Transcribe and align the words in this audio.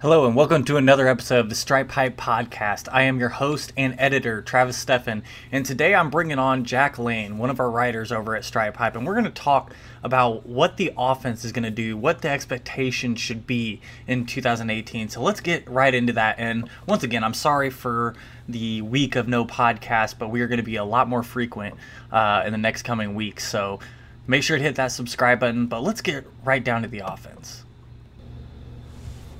Hello, 0.00 0.28
and 0.28 0.36
welcome 0.36 0.62
to 0.62 0.76
another 0.76 1.08
episode 1.08 1.40
of 1.40 1.48
the 1.48 1.56
Stripe 1.56 1.90
Hype 1.90 2.16
Podcast. 2.16 2.86
I 2.92 3.02
am 3.02 3.18
your 3.18 3.30
host 3.30 3.72
and 3.76 3.96
editor, 3.98 4.40
Travis 4.40 4.84
Steffen, 4.84 5.22
and 5.50 5.66
today 5.66 5.92
I'm 5.92 6.08
bringing 6.08 6.38
on 6.38 6.62
Jack 6.62 7.00
Lane, 7.00 7.36
one 7.36 7.50
of 7.50 7.58
our 7.58 7.68
writers 7.68 8.12
over 8.12 8.36
at 8.36 8.44
Stripe 8.44 8.76
Hype, 8.76 8.94
and 8.94 9.04
we're 9.04 9.14
going 9.14 9.24
to 9.24 9.30
talk 9.30 9.74
about 10.04 10.46
what 10.46 10.76
the 10.76 10.92
offense 10.96 11.44
is 11.44 11.50
going 11.50 11.64
to 11.64 11.70
do, 11.72 11.96
what 11.96 12.22
the 12.22 12.28
expectation 12.28 13.16
should 13.16 13.44
be 13.44 13.80
in 14.06 14.24
2018. 14.24 15.08
So 15.08 15.20
let's 15.20 15.40
get 15.40 15.68
right 15.68 15.92
into 15.92 16.12
that. 16.12 16.38
And 16.38 16.70
once 16.86 17.02
again, 17.02 17.24
I'm 17.24 17.34
sorry 17.34 17.68
for 17.68 18.14
the 18.48 18.82
week 18.82 19.16
of 19.16 19.26
no 19.26 19.44
podcast, 19.44 20.16
but 20.16 20.28
we 20.28 20.42
are 20.42 20.46
going 20.46 20.58
to 20.58 20.62
be 20.62 20.76
a 20.76 20.84
lot 20.84 21.08
more 21.08 21.24
frequent 21.24 21.74
uh, 22.12 22.44
in 22.46 22.52
the 22.52 22.58
next 22.58 22.82
coming 22.82 23.16
weeks. 23.16 23.48
So 23.48 23.80
make 24.28 24.44
sure 24.44 24.58
to 24.58 24.62
hit 24.62 24.76
that 24.76 24.92
subscribe 24.92 25.40
button, 25.40 25.66
but 25.66 25.82
let's 25.82 26.02
get 26.02 26.24
right 26.44 26.62
down 26.62 26.82
to 26.82 26.88
the 26.88 27.00
offense. 27.00 27.64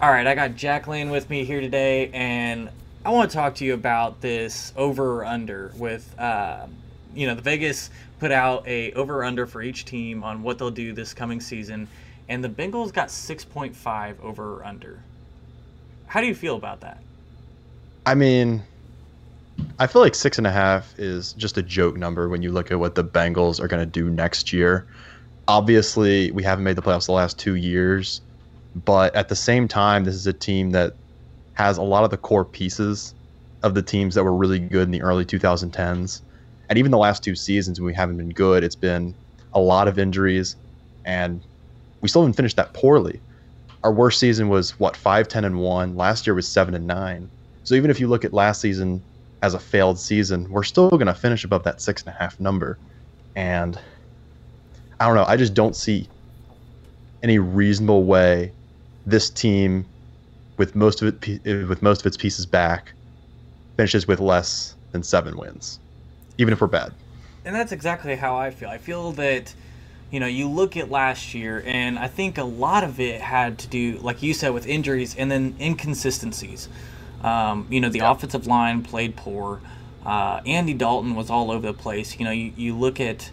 All 0.01 0.11
right, 0.11 0.29
I 0.29 0.37
got 0.37 0.55
Jack 0.55 0.87
Lane 0.87 1.11
with 1.11 1.29
me 1.29 1.45
here 1.45 1.61
today, 1.61 2.09
and 2.13 2.71
I 3.05 3.11
want 3.11 3.33
to 3.33 3.37
talk 3.37 3.57
to 3.57 3.65
you 3.65 3.75
about 3.75 4.21
this 4.21 4.73
over 4.77 5.17
or 5.17 5.25
under 5.25 5.73
with, 5.77 6.15
uh, 6.21 6.69
you 7.17 7.27
know, 7.27 7.35
the 7.35 7.43
Vegas 7.43 7.91
put 8.21 8.31
out 8.31 8.65
a 8.69 8.93
over 8.93 9.19
or 9.19 9.25
under 9.25 9.45
for 9.45 9.61
each 9.61 9.87
team 9.87 10.23
on 10.23 10.45
what 10.45 10.57
they'll 10.57 10.71
do 10.71 10.93
this 10.93 11.13
coming 11.13 11.41
season, 11.41 11.89
and 12.29 12.45
the 12.45 12.49
Bengals 12.49 12.93
got 12.93 13.09
6.5 13.09 14.23
over 14.23 14.59
or 14.61 14.65
under. 14.65 15.03
How 16.07 16.21
do 16.21 16.29
you 16.29 16.35
feel 16.35 16.55
about 16.55 16.81
that? 16.83 17.03
I 18.07 18.15
mean, 18.15 18.63
I 19.81 19.89
feel 19.89 20.01
like 20.01 20.15
six 20.15 20.39
and 20.39 20.47
a 20.47 20.53
half 20.53 20.97
is 20.97 21.33
just 21.33 21.59
a 21.59 21.63
joke 21.63 21.97
number 21.97 22.29
when 22.29 22.41
you 22.41 22.53
look 22.53 22.71
at 22.71 22.79
what 22.79 22.95
the 22.95 23.03
Bengals 23.03 23.59
are 23.59 23.67
going 23.67 23.85
to 23.85 24.01
do 24.01 24.09
next 24.11 24.53
year. 24.53 24.87
Obviously, 25.49 26.31
we 26.31 26.45
haven't 26.45 26.63
made 26.63 26.77
the 26.77 26.83
playoffs 26.83 27.07
the 27.07 27.13
last 27.13 27.37
two 27.37 27.57
years 27.57 28.21
but 28.85 29.15
at 29.15 29.29
the 29.29 29.37
same 29.37 29.69
time, 29.69 30.05
this 30.05 30.15
is 30.15 30.27
a 30.27 30.33
team 30.33 30.71
that 30.71 30.95
has 31.55 31.79
a 31.79 31.83
lot 31.83 32.05
of 32.05 32.11
the 32.11 32.17
core 32.17 32.45
pieces 32.45 33.15
of 33.63 33.75
the 33.75 33.83
teams 33.83 34.15
that 34.15 34.25
were 34.25 34.35
really 34.35 34.59
good 34.59 34.83
in 34.83 34.91
the 34.91 35.03
early 35.03 35.25
2010s. 35.25 36.23
And 36.69 36.79
even 36.79 36.91
the 36.91 36.99
last 36.99 37.25
two 37.25 37.35
seasons, 37.35 37.81
we 37.81 37.95
haven't 37.95 38.17
been 38.17 38.31
good, 38.31 38.63
it's 38.63 38.77
been 38.77 39.15
a 39.53 39.61
lot 39.61 39.89
of 39.89 39.99
injuries, 39.99 40.57
and 41.05 41.43
we 42.01 42.09
still 42.09 42.23
haven't 42.23 42.35
finished 42.35 42.57
that 42.57 42.75
poorly. 42.75 43.21
Our 43.83 43.93
worst 43.93 44.21
season 44.21 44.49
was 44.49 44.79
what 44.79 44.97
five, 44.97 45.29
ten, 45.29 45.45
and 45.45 45.59
one. 45.59 45.97
Last 45.97 46.27
year 46.27 46.35
was 46.35 46.49
seven 46.49 46.75
and 46.75 46.87
nine. 46.87 47.31
So 47.65 47.75
even 47.75 47.91
if 47.91 48.01
you 48.01 48.09
look 48.09 48.25
at 48.25 48.33
last 48.33 48.61
season 48.61 49.03
as 49.43 49.55
a 49.55 49.59
failed 49.59 49.99
season, 49.99 50.51
we're 50.51 50.63
still 50.63 50.91
going 50.91 51.07
to 51.07 51.15
finish 51.15 51.45
above 51.45 51.65
that 51.65 51.81
six 51.81 52.03
and 52.03 52.15
a 52.15 52.19
half 52.19 52.39
number. 52.41 52.79
And 53.35 53.79
I 55.01 55.07
don't 55.07 55.15
know. 55.15 55.25
I 55.27 55.37
just 55.37 55.55
don't 55.55 55.77
see 55.77 56.09
any 57.23 57.39
reasonable 57.39 58.05
way 58.05 58.53
this 59.09 59.31
team, 59.31 59.87
with 60.57 60.75
most 60.75 61.03
of 61.03 61.23
it 61.23 61.45
with 61.69 61.83
most 61.83 62.01
of 62.01 62.07
its 62.07 62.17
pieces 62.17 62.47
back, 62.47 62.93
finishes 63.77 64.07
with 64.07 64.21
less 64.21 64.75
than 64.93 65.03
seven 65.03 65.37
wins, 65.37 65.79
even 66.39 66.53
if 66.53 66.61
we're 66.61 66.67
bad. 66.67 66.93
And 67.45 67.55
that's 67.55 67.73
exactly 67.73 68.17
how 68.17 68.37
I 68.37 68.51
feel. 68.51 68.69
I 68.69 68.79
feel 68.79 69.13
that, 69.13 69.55
you 70.11 70.21
know, 70.21 70.27
you 70.27 70.49
look 70.49 70.77
at 70.77 70.91
last 70.91 71.35
year, 71.35 71.63
and 71.65 71.99
I 71.99 72.09
think 72.09 72.37
a 72.39 72.45
lot 72.45 72.85
of 72.85 73.01
it 73.01 73.21
had 73.21 73.59
to 73.61 73.69
do, 73.69 73.99
like 73.99 74.23
you 74.23 74.35
said, 74.35 74.53
with 74.53 74.67
injuries 74.67 75.17
and 75.17 75.31
then 75.31 75.55
inconsistencies. 75.61 76.69
Um, 77.23 77.67
you 77.71 77.81
know, 77.81 77.89
the 77.89 77.99
yeah. 77.99 78.11
offensive 78.11 78.47
line 78.47 78.83
played 78.83 79.17
poor. 79.17 79.61
Uh, 80.05 80.41
Andy 80.47 80.75
Dalton 80.75 81.15
was 81.15 81.31
all 81.31 81.51
over 81.51 81.67
the 81.67 81.75
place. 81.75 82.19
You 82.19 82.25
know, 82.25 82.31
you, 82.31 82.53
you 82.57 82.77
look 82.77 83.01
at 83.01 83.31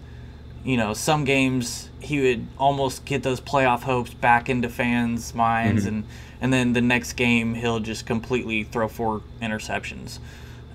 you 0.65 0.77
know, 0.77 0.93
some 0.93 1.25
games 1.25 1.89
he 1.99 2.19
would 2.19 2.47
almost 2.57 3.05
get 3.05 3.23
those 3.23 3.39
playoff 3.39 3.83
hopes 3.83 4.13
back 4.13 4.49
into 4.49 4.67
fans' 4.67 5.33
minds, 5.35 5.85
mm-hmm. 5.85 5.95
and 5.95 6.03
and 6.41 6.51
then 6.51 6.73
the 6.73 6.81
next 6.81 7.13
game 7.13 7.53
he'll 7.53 7.79
just 7.79 8.05
completely 8.05 8.63
throw 8.63 8.87
four 8.87 9.21
interceptions, 9.41 10.17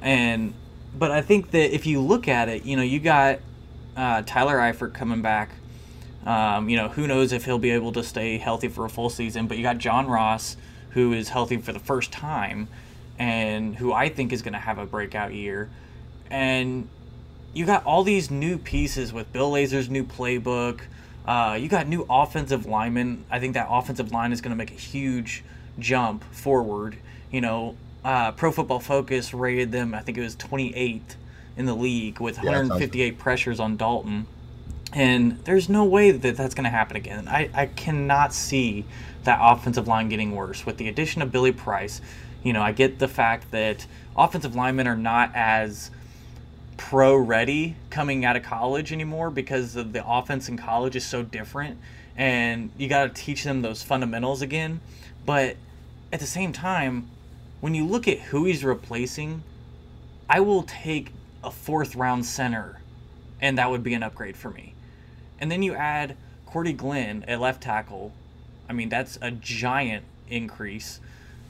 and 0.01 0.55
but 0.97 1.11
I 1.11 1.23
think 1.23 1.51
that 1.51 1.75
if 1.75 1.87
you 1.87 2.01
look 2.01 2.29
at 2.29 2.49
it, 2.49 2.65
you 2.65 2.77
know, 2.77 2.83
you 2.83 3.01
got 3.01 3.41
uh, 3.97 4.23
Tyler 4.23 4.57
Eifert 4.57 4.95
coming 4.95 5.23
back. 5.23 5.51
Um, 6.25 6.69
you 6.69 6.77
know, 6.77 6.89
who 6.89 7.07
knows 7.07 7.33
if 7.33 7.47
he'll 7.47 7.59
be 7.59 7.71
able 7.71 7.93
to 7.93 8.03
stay 8.03 8.37
healthy 8.37 8.69
for 8.69 8.85
a 8.85 8.91
full 8.91 9.09
season, 9.09 9.47
but 9.47 9.57
you 9.57 9.63
got 9.63 9.79
John 9.79 10.07
Ross, 10.07 10.57
who 10.91 11.15
is 11.15 11.31
healthy 11.31 11.57
for 11.57 11.73
the 11.73 11.79
first 11.79 12.13
time, 12.13 12.69
and 13.19 13.75
who 13.75 13.93
I 13.93 14.11
think 14.11 14.33
is 14.33 14.43
going 14.43 14.53
to 14.53 14.59
have 14.59 14.77
a 14.77 14.85
breakout 14.85 15.33
year. 15.33 15.71
And 16.31 16.89
you 17.53 17.67
got 17.67 17.85
all 17.85 18.05
these 18.05 18.31
new 18.31 18.59
pieces 18.59 19.13
with 19.13 19.33
Bill 19.33 19.51
Lazor's 19.51 19.91
new 19.91 20.05
playbook. 20.05 20.83
Uh, 21.27 21.59
you 21.61 21.69
got 21.69 21.87
new 21.87 22.07
offensive 22.09 22.67
linemen. 22.67 23.25
I 23.31 23.39
think 23.41 23.55
that 23.55 23.67
offensive 23.71 24.13
line 24.13 24.33
is 24.33 24.41
going 24.41 24.51
to 24.51 24.57
make 24.57 24.71
a 24.71 24.81
huge 24.81 25.45
jump 25.79 26.25
forward. 26.33 26.97
You 27.31 27.41
know, 27.41 27.77
uh, 28.05 28.33
Pro 28.33 28.53
Football 28.53 28.81
Focus 28.81 29.35
rated 29.35 29.73
them, 29.73 29.95
I 29.95 30.01
think 30.01 30.19
it 30.19 30.23
was 30.23 30.37
28th 30.37 31.17
in 31.57 31.67
the 31.67 31.75
league 31.75 32.21
with 32.21 32.37
yeah, 32.39 32.51
158 32.51 33.19
pressures 33.19 33.61
on 33.61 33.77
Dalton. 33.77 34.27
And 34.93 35.39
there's 35.45 35.69
no 35.69 35.85
way 35.85 36.11
that 36.11 36.37
that's 36.37 36.55
going 36.55 36.65
to 36.65 36.71
happen 36.71 36.97
again. 36.97 37.29
I, 37.29 37.51
I 37.55 37.67
cannot 37.67 38.33
see 38.33 38.85
that 39.25 39.39
offensive 39.41 39.87
line 39.87 40.09
getting 40.09 40.35
worse. 40.35 40.67
With 40.67 40.79
the 40.79 40.89
addition 40.89 41.23
of 41.23 41.31
Billy 41.31 41.53
Price, 41.53 42.01
you 42.43 42.53
know, 42.53 42.63
I 42.63 42.73
get 42.73 42.99
the 42.99 43.07
fact 43.07 43.51
that 43.51 43.87
offensive 44.17 44.57
linemen 44.57 44.89
are 44.89 44.97
not 44.97 45.31
as 45.35 45.91
pro 46.81 47.15
ready 47.15 47.77
coming 47.91 48.25
out 48.25 48.37
of 48.37 48.43
college 48.43 48.91
anymore 48.91 49.31
because 49.31 49.75
the 49.75 50.03
offense 50.05 50.49
in 50.49 50.57
college 50.57 50.97
is 50.97 51.05
so 51.05 51.23
different 51.23 51.79
and 52.17 52.71
you 52.79 52.89
got 52.89 53.05
to 53.05 53.23
teach 53.23 53.45
them 53.45 53.61
those 53.61 53.83
fundamentals 53.83 54.41
again. 54.41 54.81
But 55.27 55.57
at 56.11 56.21
the 56.21 56.27
same 56.27 56.55
time, 56.55 57.11
when 57.61 57.75
you 57.75 57.87
look 57.87 58.09
at 58.09 58.19
who 58.19 58.47
he's 58.47 58.65
replacing, 58.65 59.43
I 60.29 60.41
will 60.41 60.63
take 60.63 61.13
a 61.45 61.51
fourth 61.51 61.95
round 61.97 62.25
center 62.25 62.81
and 63.43 63.59
that 63.59 63.71
would 63.71 63.83
be 63.83 63.93
an 63.93 64.03
upgrade 64.03 64.37
for 64.37 64.49
me. 64.51 64.73
And 65.39 65.53
then 65.53 65.63
you 65.63 65.75
add 65.75 66.17
Cordy 66.47 66.73
Glenn 66.73 67.27
at 67.29 67.41
left 67.41 67.63
tackle. 67.63 68.15
I 68.71 68.73
mean, 68.73 68.89
that's 68.89 69.19
a 69.21 69.31
giant 69.31 70.05
increase. 70.31 70.99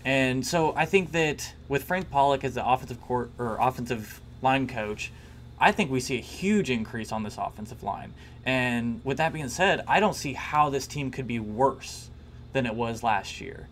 And 0.05 0.45
so 0.45 0.75
I 0.77 0.87
think 0.87 1.13
that 1.13 1.55
with 1.69 1.85
Frank 1.85 2.11
Pollack 2.11 2.43
as 2.43 2.55
the 2.55 2.69
offensive 2.69 3.01
court 3.01 3.31
or 3.39 3.59
offensive 3.61 4.20
line 4.43 4.67
coach, 4.67 5.12
I 5.59 5.73
think 5.73 5.91
we 5.91 6.01
see 6.01 6.17
a 6.17 6.23
huge 6.23 6.71
increase 6.71 7.12
on 7.12 7.23
this 7.23 7.37
offensive 7.39 7.83
line. 7.83 8.15
And 8.45 9.01
with 9.05 9.19
that 9.19 9.33
being 9.33 9.49
said, 9.49 9.84
I 9.87 10.01
don't 10.01 10.15
see 10.15 10.33
how 10.33 10.71
this 10.71 10.87
team 10.87 11.11
could 11.11 11.27
be 11.27 11.39
worse 11.39 12.09
than 12.53 12.67
it 12.67 12.75
was 12.75 13.03
last 13.03 13.41
year. 13.41 13.69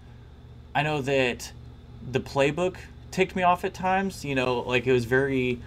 I 0.75 0.83
know 0.83 1.01
that 1.03 1.51
the 2.13 2.21
playbook 2.21 2.77
ticked 3.11 3.35
me 3.35 3.43
off 3.43 3.65
at 3.65 3.73
times. 3.73 4.25
You 4.25 4.35
know, 4.35 4.61
like 4.61 4.87
it 4.87 4.93
was 4.93 5.07
very 5.07 5.61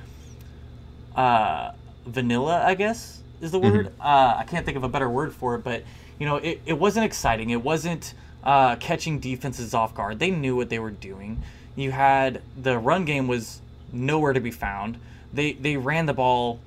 uh, 1.16 1.72
vanilla, 2.06 2.64
I 2.66 2.76
guess 2.76 3.22
is 3.42 3.52
the 3.52 3.60
mm-hmm. 3.60 3.78
word. 3.78 3.88
Uh, 4.00 4.36
I 4.38 4.46
can't 4.48 4.66
think 4.66 4.78
of 4.78 4.84
a 4.84 4.90
better 4.90 5.10
word 5.10 5.34
for 5.34 5.56
it, 5.56 5.64
but 5.64 5.84
you 6.20 6.26
know, 6.26 6.38
it, 6.38 6.62
it 6.66 6.74
wasn't 6.74 7.06
exciting. 7.06 7.50
It 7.50 7.62
wasn't 7.62 8.14
uh, 8.44 8.76
catching 8.78 9.20
defenses 9.20 9.74
off 9.74 9.94
guard. 9.96 10.20
They 10.20 10.32
knew 10.32 10.56
what 10.56 10.70
they 10.70 10.80
were 10.80 10.92
doing. 10.92 11.42
You 11.76 11.92
had 11.92 12.42
the 12.62 12.78
run 12.78 13.06
game 13.06 13.28
was 13.28 13.62
nowhere 13.94 14.34
to 14.34 14.40
be 14.40 14.52
found 14.52 14.98
they 15.34 15.54
they 15.54 15.78
ran 15.78 16.06
the 16.06 16.14
ball, 16.14 16.60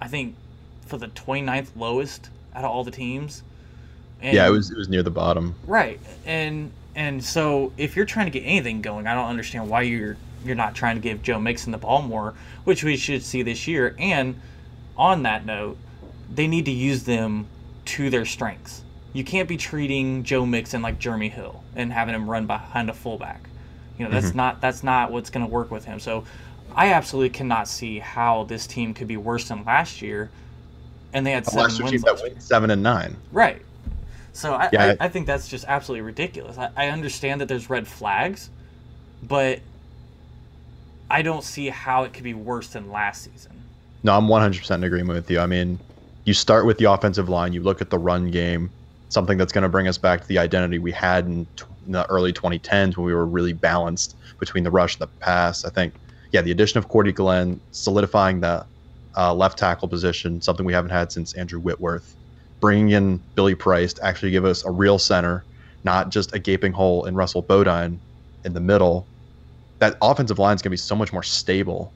I 0.00 0.08
think, 0.08 0.34
for 0.86 0.98
the 0.98 1.08
29th 1.08 1.68
lowest 1.76 2.30
out 2.54 2.64
of 2.64 2.70
all 2.70 2.84
the 2.84 2.90
teams. 2.90 3.42
And, 4.20 4.34
yeah, 4.34 4.46
it 4.46 4.50
was 4.50 4.70
it 4.70 4.76
was 4.76 4.88
near 4.88 5.02
the 5.02 5.10
bottom. 5.10 5.54
Right, 5.66 6.00
and 6.24 6.70
and 6.94 7.22
so 7.22 7.72
if 7.76 7.96
you're 7.96 8.06
trying 8.06 8.26
to 8.26 8.30
get 8.30 8.44
anything 8.44 8.80
going, 8.80 9.06
I 9.06 9.14
don't 9.14 9.28
understand 9.28 9.68
why 9.68 9.82
you're 9.82 10.16
you're 10.44 10.54
not 10.54 10.74
trying 10.74 10.96
to 10.96 11.02
give 11.02 11.22
Joe 11.22 11.38
Mixon 11.38 11.72
the 11.72 11.78
ball 11.78 12.02
more, 12.02 12.34
which 12.64 12.84
we 12.84 12.96
should 12.96 13.22
see 13.22 13.42
this 13.42 13.66
year. 13.66 13.94
And 13.98 14.40
on 14.96 15.24
that 15.24 15.44
note, 15.44 15.76
they 16.32 16.46
need 16.46 16.64
to 16.66 16.70
use 16.70 17.02
them 17.02 17.46
to 17.86 18.10
their 18.10 18.24
strengths. 18.24 18.82
You 19.12 19.24
can't 19.24 19.48
be 19.48 19.56
treating 19.56 20.24
Joe 20.24 20.46
Mixon 20.46 20.82
like 20.82 20.98
Jeremy 20.98 21.28
Hill 21.28 21.62
and 21.74 21.92
having 21.92 22.14
him 22.14 22.30
run 22.30 22.46
behind 22.46 22.88
a 22.88 22.94
fullback. 22.94 23.48
You 23.98 24.06
know 24.06 24.10
that's 24.10 24.28
mm-hmm. 24.28 24.36
not 24.36 24.60
that's 24.62 24.82
not 24.82 25.10
what's 25.10 25.28
going 25.28 25.44
to 25.44 25.50
work 25.50 25.70
with 25.70 25.84
him. 25.84 26.00
So 26.00 26.24
I 26.76 26.92
absolutely 26.92 27.30
cannot 27.30 27.68
see 27.68 27.98
how 27.98 28.44
this 28.44 28.66
team 28.66 28.92
could 28.92 29.08
be 29.08 29.16
worse 29.16 29.48
than 29.48 29.64
last 29.64 30.02
year. 30.02 30.30
And 31.14 31.26
they 31.26 31.32
had 31.32 31.46
seven 31.46 31.62
last 31.62 31.82
wins. 31.82 32.04
Last 32.04 32.22
win 32.22 32.38
seven 32.38 32.70
and 32.70 32.82
nine. 32.82 33.16
Right. 33.32 33.62
So 34.34 34.52
I, 34.52 34.68
yeah. 34.70 34.94
I, 35.00 35.06
I, 35.06 35.08
think 35.08 35.26
that's 35.26 35.48
just 35.48 35.64
absolutely 35.66 36.02
ridiculous. 36.02 36.58
I, 36.58 36.70
I 36.76 36.88
understand 36.88 37.40
that 37.40 37.48
there's 37.48 37.70
red 37.70 37.88
flags, 37.88 38.50
but 39.22 39.60
I 41.10 41.22
don't 41.22 41.42
see 41.42 41.68
how 41.70 42.02
it 42.02 42.12
could 42.12 42.24
be 42.24 42.34
worse 42.34 42.68
than 42.68 42.92
last 42.92 43.24
season. 43.24 43.52
No, 44.02 44.14
I'm 44.14 44.26
100% 44.26 44.74
in 44.74 44.84
agreement 44.84 45.16
with 45.16 45.30
you. 45.30 45.40
I 45.40 45.46
mean, 45.46 45.78
you 46.26 46.34
start 46.34 46.66
with 46.66 46.76
the 46.76 46.84
offensive 46.84 47.30
line, 47.30 47.54
you 47.54 47.62
look 47.62 47.80
at 47.80 47.88
the 47.88 47.98
run 47.98 48.30
game, 48.30 48.68
something 49.08 49.38
that's 49.38 49.52
going 49.52 49.62
to 49.62 49.70
bring 49.70 49.88
us 49.88 49.96
back 49.96 50.20
to 50.20 50.28
the 50.28 50.38
identity 50.38 50.78
we 50.78 50.92
had 50.92 51.24
in, 51.24 51.46
in 51.86 51.92
the 51.92 52.04
early 52.10 52.34
2010s 52.34 52.98
when 52.98 53.06
we 53.06 53.14
were 53.14 53.24
really 53.24 53.54
balanced 53.54 54.16
between 54.38 54.64
the 54.64 54.70
rush 54.70 54.96
and 54.96 55.02
the 55.02 55.06
pass. 55.06 55.64
I 55.64 55.70
think 55.70 55.94
yeah, 56.36 56.42
the 56.42 56.50
addition 56.50 56.76
of 56.76 56.88
Cordy 56.88 57.12
Glenn, 57.12 57.58
solidifying 57.70 58.40
the 58.40 58.66
uh, 59.16 59.32
left 59.32 59.58
tackle 59.58 59.88
position, 59.88 60.42
something 60.42 60.66
we 60.66 60.72
haven't 60.74 60.90
had 60.90 61.10
since 61.10 61.32
Andrew 61.32 61.58
Whitworth. 61.58 62.14
Bringing 62.60 62.90
in 62.90 63.22
Billy 63.34 63.54
Price 63.54 63.94
to 63.94 64.04
actually 64.04 64.32
give 64.32 64.44
us 64.44 64.62
a 64.62 64.70
real 64.70 64.98
center, 64.98 65.46
not 65.82 66.10
just 66.10 66.34
a 66.34 66.38
gaping 66.38 66.72
hole 66.72 67.06
in 67.06 67.14
Russell 67.14 67.40
Bodine 67.40 67.98
in 68.44 68.52
the 68.52 68.60
middle, 68.60 69.08
that 69.78 69.96
offensive 70.02 70.38
line 70.38 70.54
is 70.54 70.60
going 70.60 70.68
to 70.68 70.74
be 70.74 70.76
so 70.76 70.94
much 70.94 71.10
more 71.10 71.22
stable 71.22 71.90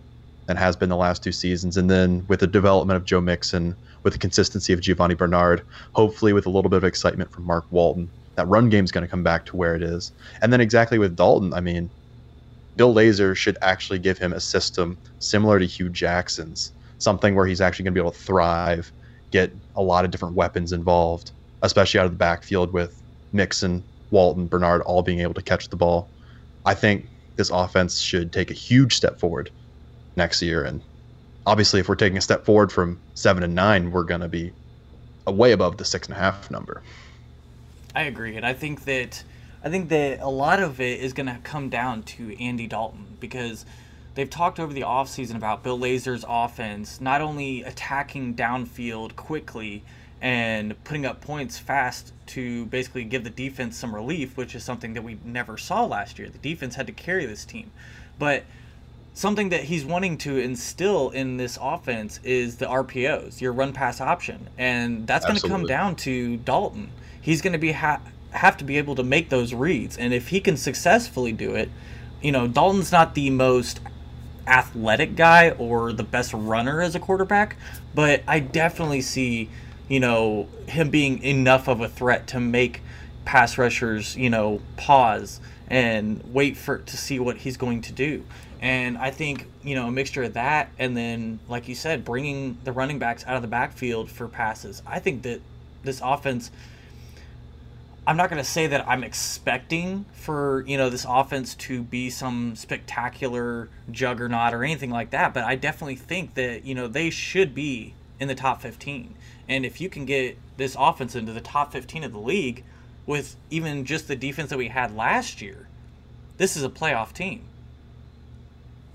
than 0.46 0.56
has 0.56 0.74
been 0.74 0.88
the 0.88 0.96
last 0.96 1.22
two 1.22 1.32
seasons. 1.32 1.76
And 1.76 1.90
then 1.90 2.24
with 2.28 2.40
the 2.40 2.46
development 2.46 2.96
of 2.96 3.04
Joe 3.04 3.20
Mixon, 3.20 3.76
with 4.04 4.14
the 4.14 4.18
consistency 4.18 4.72
of 4.72 4.80
Giovani 4.80 5.18
Bernard, 5.18 5.66
hopefully 5.92 6.32
with 6.32 6.46
a 6.46 6.50
little 6.50 6.70
bit 6.70 6.78
of 6.78 6.84
excitement 6.84 7.30
from 7.30 7.44
Mark 7.44 7.66
Walton, 7.70 8.10
that 8.36 8.48
run 8.48 8.70
game 8.70 8.84
is 8.84 8.90
going 8.90 9.04
to 9.04 9.10
come 9.10 9.22
back 9.22 9.44
to 9.44 9.56
where 9.56 9.74
it 9.74 9.82
is. 9.82 10.12
And 10.40 10.50
then 10.50 10.62
exactly 10.62 10.98
with 10.98 11.14
Dalton, 11.14 11.52
I 11.52 11.60
mean, 11.60 11.90
Bill 12.76 12.94
Lazor 12.94 13.36
should 13.36 13.58
actually 13.62 13.98
give 13.98 14.18
him 14.18 14.32
a 14.32 14.40
system 14.40 14.96
similar 15.18 15.58
to 15.58 15.66
Hue 15.66 15.88
Jackson's, 15.88 16.72
something 16.98 17.34
where 17.34 17.46
he's 17.46 17.60
actually 17.60 17.84
going 17.84 17.94
to 17.94 18.00
be 18.00 18.02
able 18.02 18.12
to 18.12 18.18
thrive, 18.18 18.92
get 19.30 19.52
a 19.76 19.82
lot 19.82 20.04
of 20.04 20.10
different 20.10 20.34
weapons 20.34 20.72
involved, 20.72 21.32
especially 21.62 22.00
out 22.00 22.06
of 22.06 22.12
the 22.12 22.18
backfield 22.18 22.72
with 22.72 23.00
Mixon, 23.32 23.82
Walton, 24.10 24.46
Bernard 24.46 24.82
all 24.82 25.02
being 25.02 25.20
able 25.20 25.34
to 25.34 25.42
catch 25.42 25.68
the 25.68 25.76
ball. 25.76 26.08
I 26.64 26.74
think 26.74 27.06
this 27.36 27.50
offense 27.50 27.98
should 27.98 28.32
take 28.32 28.50
a 28.50 28.54
huge 28.54 28.94
step 28.94 29.18
forward 29.18 29.50
next 30.16 30.42
year. 30.42 30.64
And 30.64 30.82
obviously, 31.46 31.80
if 31.80 31.88
we're 31.88 31.94
taking 31.94 32.18
a 32.18 32.22
step 32.22 32.44
forward 32.44 32.72
from 32.72 33.00
seven 33.14 33.42
and 33.42 33.54
nine, 33.54 33.90
we're 33.90 34.04
going 34.04 34.20
to 34.20 34.28
be 34.28 34.52
way 35.26 35.52
above 35.52 35.76
the 35.76 35.84
six 35.84 36.08
and 36.08 36.16
a 36.16 36.20
half 36.20 36.50
number. 36.50 36.82
I 37.94 38.02
agree, 38.02 38.36
and 38.36 38.46
I 38.46 38.52
think 38.52 38.84
that 38.84 39.22
I 39.62 39.68
think 39.68 39.88
that 39.90 40.20
a 40.20 40.28
lot 40.28 40.60
of 40.62 40.80
it 40.80 41.00
is 41.00 41.12
going 41.12 41.26
to 41.26 41.38
come 41.42 41.68
down 41.68 42.02
to 42.04 42.36
Andy 42.42 42.66
Dalton 42.66 43.16
because 43.20 43.66
they've 44.14 44.30
talked 44.30 44.58
over 44.58 44.72
the 44.72 44.82
offseason 44.82 45.36
about 45.36 45.62
Bill 45.62 45.78
Lazor's 45.78 46.24
offense 46.26 47.00
not 47.00 47.20
only 47.20 47.62
attacking 47.62 48.34
downfield 48.34 49.16
quickly 49.16 49.82
and 50.22 50.82
putting 50.84 51.06
up 51.06 51.20
points 51.20 51.58
fast 51.58 52.12
to 52.26 52.66
basically 52.66 53.04
give 53.04 53.24
the 53.24 53.30
defense 53.30 53.76
some 53.76 53.94
relief, 53.94 54.36
which 54.36 54.54
is 54.54 54.62
something 54.62 54.94
that 54.94 55.02
we 55.02 55.18
never 55.24 55.56
saw 55.56 55.84
last 55.84 56.18
year. 56.18 56.28
The 56.28 56.38
defense 56.38 56.74
had 56.74 56.86
to 56.86 56.92
carry 56.92 57.26
this 57.26 57.44
team. 57.44 57.70
But 58.18 58.44
something 59.14 59.48
that 59.48 59.64
he's 59.64 59.84
wanting 59.84 60.18
to 60.18 60.38
instill 60.38 61.10
in 61.10 61.36
this 61.36 61.58
offense 61.60 62.20
is 62.22 62.56
the 62.56 62.66
RPOs, 62.66 63.40
your 63.40 63.52
run 63.52 63.72
pass 63.72 64.00
option. 64.00 64.48
And 64.58 65.06
that's 65.06 65.24
going 65.24 65.38
to 65.38 65.48
come 65.48 65.66
down 65.66 65.96
to 65.96 66.36
Dalton. 66.38 66.90
He's 67.20 67.42
going 67.42 67.52
to 67.54 67.58
be 67.58 67.72
ha- 67.72 68.00
have 68.32 68.56
to 68.58 68.64
be 68.64 68.78
able 68.78 68.94
to 68.94 69.02
make 69.02 69.28
those 69.28 69.54
reads. 69.54 69.96
And 69.96 70.14
if 70.14 70.28
he 70.28 70.40
can 70.40 70.56
successfully 70.56 71.32
do 71.32 71.54
it, 71.54 71.70
you 72.22 72.32
know, 72.32 72.46
Dalton's 72.46 72.92
not 72.92 73.14
the 73.14 73.30
most 73.30 73.80
athletic 74.46 75.16
guy 75.16 75.50
or 75.50 75.92
the 75.92 76.02
best 76.02 76.32
runner 76.32 76.80
as 76.80 76.94
a 76.94 77.00
quarterback, 77.00 77.56
but 77.94 78.22
I 78.26 78.40
definitely 78.40 79.00
see, 79.00 79.48
you 79.88 80.00
know, 80.00 80.48
him 80.66 80.90
being 80.90 81.22
enough 81.22 81.68
of 81.68 81.80
a 81.80 81.88
threat 81.88 82.26
to 82.28 82.40
make 82.40 82.82
pass 83.24 83.58
rushers, 83.58 84.16
you 84.16 84.30
know, 84.30 84.60
pause 84.76 85.40
and 85.68 86.22
wait 86.32 86.56
for 86.56 86.78
to 86.78 86.96
see 86.96 87.18
what 87.18 87.38
he's 87.38 87.56
going 87.56 87.80
to 87.82 87.92
do. 87.92 88.24
And 88.60 88.98
I 88.98 89.10
think, 89.10 89.46
you 89.62 89.74
know, 89.74 89.86
a 89.86 89.90
mixture 89.90 90.24
of 90.24 90.34
that 90.34 90.70
and 90.78 90.96
then, 90.96 91.38
like 91.48 91.68
you 91.68 91.74
said, 91.74 92.04
bringing 92.04 92.58
the 92.64 92.72
running 92.72 92.98
backs 92.98 93.24
out 93.26 93.36
of 93.36 93.42
the 93.42 93.48
backfield 93.48 94.10
for 94.10 94.28
passes. 94.28 94.82
I 94.86 94.98
think 94.98 95.22
that 95.22 95.40
this 95.82 96.00
offense 96.04 96.50
I'm 98.10 98.16
not 98.16 98.28
going 98.28 98.42
to 98.42 98.50
say 98.50 98.66
that 98.66 98.88
I'm 98.88 99.04
expecting 99.04 100.04
for 100.10 100.64
you 100.66 100.76
know 100.76 100.90
this 100.90 101.06
offense 101.08 101.54
to 101.54 101.84
be 101.84 102.10
some 102.10 102.56
spectacular 102.56 103.68
juggernaut 103.88 104.52
or 104.52 104.64
anything 104.64 104.90
like 104.90 105.10
that, 105.10 105.32
but 105.32 105.44
I 105.44 105.54
definitely 105.54 105.94
think 105.94 106.34
that 106.34 106.64
you 106.64 106.74
know 106.74 106.88
they 106.88 107.10
should 107.10 107.54
be 107.54 107.94
in 108.18 108.26
the 108.26 108.34
top 108.34 108.62
15. 108.62 109.14
And 109.48 109.64
if 109.64 109.80
you 109.80 109.88
can 109.88 110.06
get 110.06 110.36
this 110.56 110.74
offense 110.76 111.14
into 111.14 111.32
the 111.32 111.40
top 111.40 111.70
15 111.70 112.02
of 112.02 112.10
the 112.12 112.18
league 112.18 112.64
with 113.06 113.36
even 113.48 113.84
just 113.84 114.08
the 114.08 114.16
defense 114.16 114.50
that 114.50 114.58
we 114.58 114.66
had 114.66 114.92
last 114.96 115.40
year, 115.40 115.68
this 116.36 116.56
is 116.56 116.64
a 116.64 116.68
playoff 116.68 117.12
team. 117.12 117.44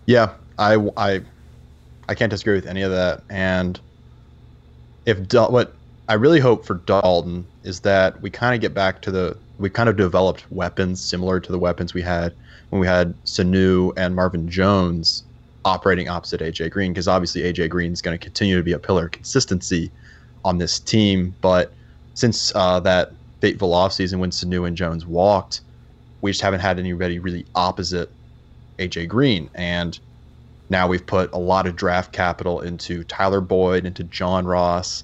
Yeah, 0.07 0.33
I 0.59 0.75
I 0.97 1.21
I 2.09 2.15
can't 2.15 2.29
disagree 2.29 2.55
with 2.55 2.67
any 2.67 2.81
of 2.81 2.91
that. 2.91 3.23
And 3.29 3.79
if 5.05 5.19
what 5.33 5.73
I 6.07 6.13
really 6.13 6.39
hope 6.39 6.65
for 6.65 6.75
Dalton 6.75 7.47
is 7.63 7.79
that 7.81 8.21
we 8.21 8.29
kind 8.29 8.53
of 8.53 8.61
get 8.61 8.73
back 8.73 9.01
to 9.03 9.11
the 9.11 9.37
we 9.57 9.69
kind 9.69 9.89
of 9.89 9.95
developed 9.95 10.49
weapons 10.51 11.01
similar 11.01 11.39
to 11.39 11.51
the 11.51 11.57
weapons 11.57 11.93
we 11.93 12.01
had 12.01 12.33
when 12.69 12.79
we 12.79 12.87
had 12.87 13.13
Sanu 13.23 13.93
and 13.97 14.15
Marvin 14.15 14.49
Jones 14.49 15.23
operating 15.63 16.09
opposite 16.09 16.41
AJ 16.41 16.71
Green 16.71 16.93
because 16.93 17.07
obviously 17.07 17.41
AJ 17.41 17.69
Green 17.69 17.91
is 17.91 18.01
going 18.01 18.17
to 18.17 18.23
continue 18.23 18.57
to 18.57 18.63
be 18.63 18.73
a 18.73 18.79
pillar 18.79 19.05
of 19.05 19.11
consistency 19.11 19.91
on 20.43 20.57
this 20.57 20.79
team. 20.79 21.33
But 21.41 21.73
since 22.13 22.53
uh, 22.53 22.79
that 22.81 23.11
fateful 23.41 23.71
offseason 23.71 24.19
when 24.19 24.29
Sanu 24.29 24.67
and 24.67 24.77
Jones 24.77 25.05
walked, 25.05 25.61
we 26.21 26.31
just 26.31 26.41
haven't 26.41 26.59
had 26.59 26.77
anybody 26.77 27.17
really 27.17 27.45
opposite 27.55 28.11
AJ 28.77 29.07
Green. 29.07 29.49
And 29.55 29.97
now 30.69 30.87
we've 30.87 31.05
put 31.05 31.31
a 31.33 31.39
lot 31.39 31.65
of 31.65 31.75
draft 31.75 32.11
capital 32.11 32.61
into 32.61 33.03
Tyler 33.05 33.41
Boyd, 33.41 33.85
into 33.85 34.03
John 34.03 34.45
Ross, 34.45 35.03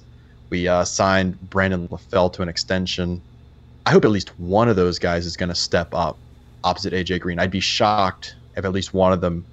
we 0.52 0.68
uh, 0.68 0.84
signed 0.84 1.40
Brandon 1.48 1.88
LaFell 1.88 2.30
to 2.34 2.42
an 2.42 2.48
extension. 2.50 3.22
I 3.86 3.90
hope 3.90 4.04
at 4.04 4.10
least 4.10 4.38
one 4.38 4.68
of 4.68 4.76
those 4.76 4.98
guys 4.98 5.24
is 5.24 5.34
going 5.34 5.48
to 5.48 5.54
step 5.54 5.94
up 5.94 6.18
opposite 6.62 6.92
AJ 6.92 7.20
Green. 7.20 7.38
I'd 7.38 7.50
be 7.50 7.58
shocked 7.58 8.36
if 8.54 8.66
at 8.66 8.70
least 8.70 8.92
one 8.92 9.14
of 9.14 9.22
them 9.22 9.46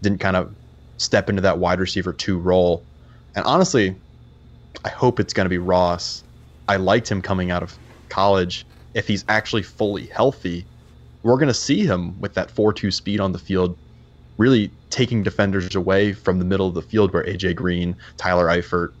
didn't 0.00 0.20
kind 0.20 0.34
of 0.34 0.54
step 0.96 1.28
into 1.28 1.42
that 1.42 1.58
wide 1.58 1.78
receiver 1.78 2.10
two 2.10 2.38
role. 2.38 2.82
And 3.34 3.44
honestly, 3.44 3.94
I 4.82 4.88
hope 4.88 5.20
it's 5.20 5.34
going 5.34 5.44
to 5.44 5.50
be 5.50 5.58
Ross. 5.58 6.24
I 6.68 6.76
liked 6.76 7.10
him 7.10 7.20
coming 7.20 7.50
out 7.50 7.62
of 7.62 7.76
college. 8.08 8.64
If 8.94 9.06
he's 9.06 9.26
actually 9.28 9.62
fully 9.62 10.06
healthy, 10.06 10.64
we're 11.22 11.36
going 11.36 11.48
to 11.48 11.54
see 11.54 11.84
him 11.84 12.18
with 12.18 12.32
that 12.32 12.50
4 12.50 12.72
2 12.72 12.90
speed 12.90 13.20
on 13.20 13.32
the 13.32 13.38
field, 13.38 13.76
really 14.38 14.70
taking 14.88 15.22
defenders 15.22 15.74
away 15.74 16.14
from 16.14 16.38
the 16.38 16.46
middle 16.46 16.66
of 16.66 16.72
the 16.72 16.80
field 16.80 17.12
where 17.12 17.24
AJ 17.24 17.56
Green, 17.56 17.94
Tyler 18.16 18.46
Eifert, 18.46 18.94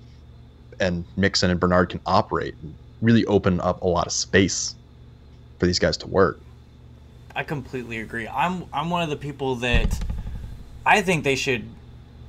and 0.80 1.04
Mixon 1.16 1.50
and 1.50 1.60
Bernard 1.60 1.90
can 1.90 2.00
operate 2.06 2.54
and 2.62 2.74
really 3.00 3.24
open 3.26 3.60
up 3.60 3.82
a 3.82 3.86
lot 3.86 4.06
of 4.06 4.12
space 4.12 4.74
for 5.58 5.66
these 5.66 5.78
guys 5.78 5.96
to 5.98 6.06
work. 6.06 6.40
I 7.34 7.44
completely 7.44 8.00
agree. 8.00 8.26
I'm 8.26 8.64
I'm 8.72 8.88
one 8.90 9.02
of 9.02 9.10
the 9.10 9.16
people 9.16 9.56
that 9.56 10.02
I 10.84 11.02
think 11.02 11.24
they 11.24 11.36
should 11.36 11.64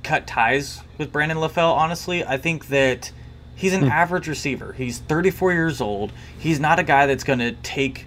cut 0.02 0.26
ties 0.26 0.82
with 0.98 1.12
Brandon 1.12 1.38
LaFell. 1.38 1.72
Honestly, 1.72 2.24
I 2.24 2.36
think 2.36 2.68
that 2.68 3.10
he's 3.56 3.72
an 3.72 3.82
hmm. 3.84 3.88
average 3.88 4.28
receiver. 4.28 4.72
He's 4.72 4.98
34 4.98 5.52
years 5.52 5.80
old. 5.80 6.12
He's 6.38 6.60
not 6.60 6.78
a 6.78 6.82
guy 6.82 7.06
that's 7.06 7.24
going 7.24 7.38
to 7.38 7.52
take 7.52 8.06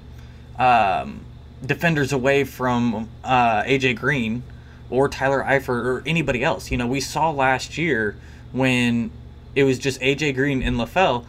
um, 0.59 1.25
defenders 1.65 2.13
away 2.13 2.43
from 2.43 3.09
uh, 3.23 3.63
AJ 3.63 3.97
Green 3.97 4.43
or 4.89 5.07
Tyler 5.07 5.43
Eifert 5.43 5.85
or 5.85 6.03
anybody 6.05 6.43
else. 6.43 6.69
You 6.69 6.77
know, 6.77 6.87
we 6.87 6.99
saw 6.99 7.31
last 7.31 7.77
year 7.77 8.15
when 8.51 9.09
it 9.55 9.63
was 9.63 9.79
just 9.79 9.99
AJ 10.01 10.35
Green 10.35 10.61
and 10.63 10.77
LaFell. 10.77 11.25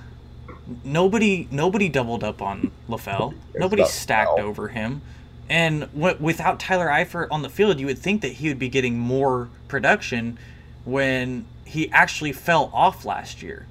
Nobody 0.84 1.48
nobody 1.50 1.88
doubled 1.88 2.22
up 2.22 2.40
on 2.40 2.70
LaFell. 2.88 3.34
nobody 3.54 3.84
stacked 3.84 4.38
over 4.38 4.68
him. 4.68 5.02
And 5.48 5.92
w- 5.92 6.16
without 6.20 6.60
Tyler 6.60 6.86
Eifert 6.86 7.28
on 7.30 7.42
the 7.42 7.48
field, 7.50 7.78
you 7.80 7.86
would 7.86 7.98
think 7.98 8.22
that 8.22 8.34
he 8.34 8.48
would 8.48 8.58
be 8.58 8.68
getting 8.68 8.98
more 8.98 9.48
production 9.68 10.38
when 10.84 11.44
he 11.64 11.90
actually 11.90 12.32
fell 12.32 12.70
off 12.72 13.04
last 13.04 13.42
year. 13.42 13.66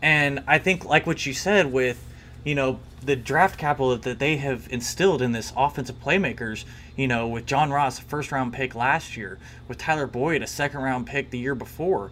And 0.00 0.42
I 0.46 0.58
think, 0.58 0.84
like 0.84 1.06
what 1.06 1.26
you 1.26 1.34
said, 1.34 1.72
with 1.72 2.02
you 2.44 2.54
know 2.54 2.78
the 3.02 3.16
draft 3.16 3.58
capital 3.58 3.96
that 3.96 4.18
they 4.18 4.36
have 4.36 4.66
instilled 4.70 5.22
in 5.22 5.32
this 5.32 5.52
offensive 5.56 6.00
playmakers, 6.02 6.64
you 6.96 7.06
know, 7.06 7.26
with 7.26 7.46
John 7.46 7.70
Ross, 7.70 7.98
a 7.98 8.02
first 8.02 8.32
round 8.32 8.52
pick 8.52 8.74
last 8.74 9.16
year, 9.16 9.38
with 9.68 9.78
Tyler 9.78 10.06
Boyd, 10.06 10.42
a 10.42 10.46
second 10.46 10.80
round 10.80 11.06
pick 11.06 11.30
the 11.30 11.38
year 11.38 11.54
before, 11.54 12.10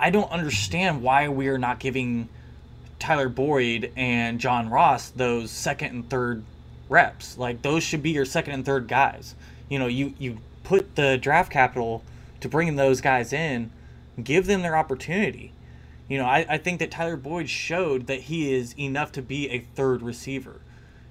I 0.00 0.10
don't 0.10 0.30
understand 0.30 1.02
why 1.02 1.28
we 1.28 1.48
are 1.48 1.58
not 1.58 1.78
giving 1.78 2.28
Tyler 2.98 3.28
Boyd 3.28 3.92
and 3.96 4.40
John 4.40 4.70
Ross 4.70 5.10
those 5.10 5.50
second 5.50 5.90
and 5.90 6.10
third 6.10 6.44
reps. 6.88 7.38
Like 7.38 7.62
those 7.62 7.82
should 7.82 8.02
be 8.02 8.10
your 8.10 8.24
second 8.24 8.54
and 8.54 8.64
third 8.64 8.88
guys. 8.88 9.34
You 9.68 9.78
know, 9.78 9.86
you 9.86 10.14
you 10.18 10.38
put 10.64 10.96
the 10.96 11.18
draft 11.18 11.50
capital 11.50 12.02
to 12.40 12.48
bring 12.48 12.76
those 12.76 13.00
guys 13.00 13.32
in, 13.32 13.70
give 14.22 14.46
them 14.46 14.62
their 14.62 14.76
opportunity. 14.76 15.52
You 16.08 16.18
know, 16.18 16.24
I, 16.24 16.46
I 16.48 16.58
think 16.58 16.78
that 16.78 16.90
Tyler 16.90 17.16
Boyd 17.16 17.50
showed 17.50 18.06
that 18.06 18.22
he 18.22 18.52
is 18.52 18.78
enough 18.78 19.12
to 19.12 19.22
be 19.22 19.50
a 19.50 19.60
third 19.60 20.02
receiver. 20.02 20.60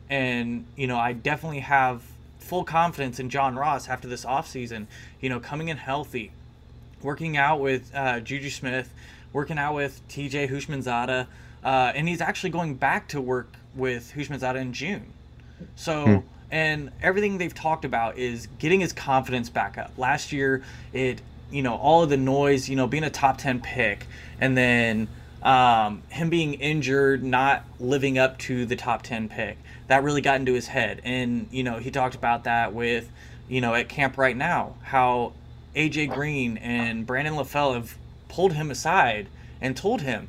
And, 0.09 0.65
you 0.75 0.87
know, 0.87 0.97
I 0.97 1.13
definitely 1.13 1.59
have 1.59 2.01
full 2.39 2.63
confidence 2.63 3.19
in 3.19 3.29
John 3.29 3.55
Ross 3.55 3.89
after 3.89 4.07
this 4.07 4.25
offseason, 4.25 4.87
you 5.19 5.29
know, 5.29 5.39
coming 5.39 5.67
in 5.67 5.77
healthy, 5.77 6.31
working 7.01 7.37
out 7.37 7.59
with 7.59 7.91
uh, 7.93 8.19
Juju 8.19 8.49
Smith, 8.49 8.93
working 9.33 9.57
out 9.57 9.75
with 9.75 10.01
TJ 10.09 10.49
Houshmandzadeh, 10.49 11.27
uh, 11.63 11.91
and 11.95 12.07
he's 12.07 12.21
actually 12.21 12.49
going 12.51 12.75
back 12.75 13.07
to 13.09 13.21
work 13.21 13.53
with 13.75 14.13
Houshmandzadeh 14.15 14.57
in 14.57 14.73
June. 14.73 15.13
So, 15.75 16.05
hmm. 16.05 16.17
and 16.51 16.91
everything 17.01 17.37
they've 17.37 17.53
talked 17.53 17.85
about 17.85 18.17
is 18.17 18.47
getting 18.59 18.79
his 18.79 18.93
confidence 18.93 19.49
back 19.49 19.77
up. 19.77 19.91
Last 19.97 20.31
year, 20.31 20.63
it, 20.93 21.21
you 21.51 21.61
know, 21.61 21.75
all 21.75 22.03
of 22.03 22.09
the 22.09 22.17
noise, 22.17 22.69
you 22.69 22.75
know, 22.75 22.87
being 22.87 23.03
a 23.03 23.09
top 23.09 23.37
10 23.37 23.61
pick, 23.61 24.05
and 24.39 24.57
then 24.57 25.07
um, 25.43 26.03
him 26.09 26.29
being 26.29 26.55
injured, 26.55 27.23
not 27.23 27.63
living 27.79 28.17
up 28.17 28.37
to 28.39 28.65
the 28.65 28.75
top 28.75 29.01
10 29.01 29.29
pick. 29.29 29.57
That 29.87 30.03
really 30.03 30.21
got 30.21 30.39
into 30.39 30.53
his 30.53 30.67
head. 30.67 31.01
And, 31.03 31.47
you 31.49 31.63
know, 31.63 31.77
he 31.77 31.91
talked 31.91 32.15
about 32.15 32.43
that 32.43 32.73
with 32.73 33.09
you 33.47 33.61
know, 33.61 33.73
at 33.73 33.89
camp 33.89 34.17
right 34.17 34.35
now, 34.35 34.75
how 34.83 35.33
AJ 35.75 36.13
Green 36.13 36.57
and 36.57 37.05
Brandon 37.05 37.35
LaFell 37.35 37.75
have 37.75 37.97
pulled 38.29 38.53
him 38.53 38.71
aside 38.71 39.27
and 39.61 39.75
told 39.75 40.01
him, 40.01 40.27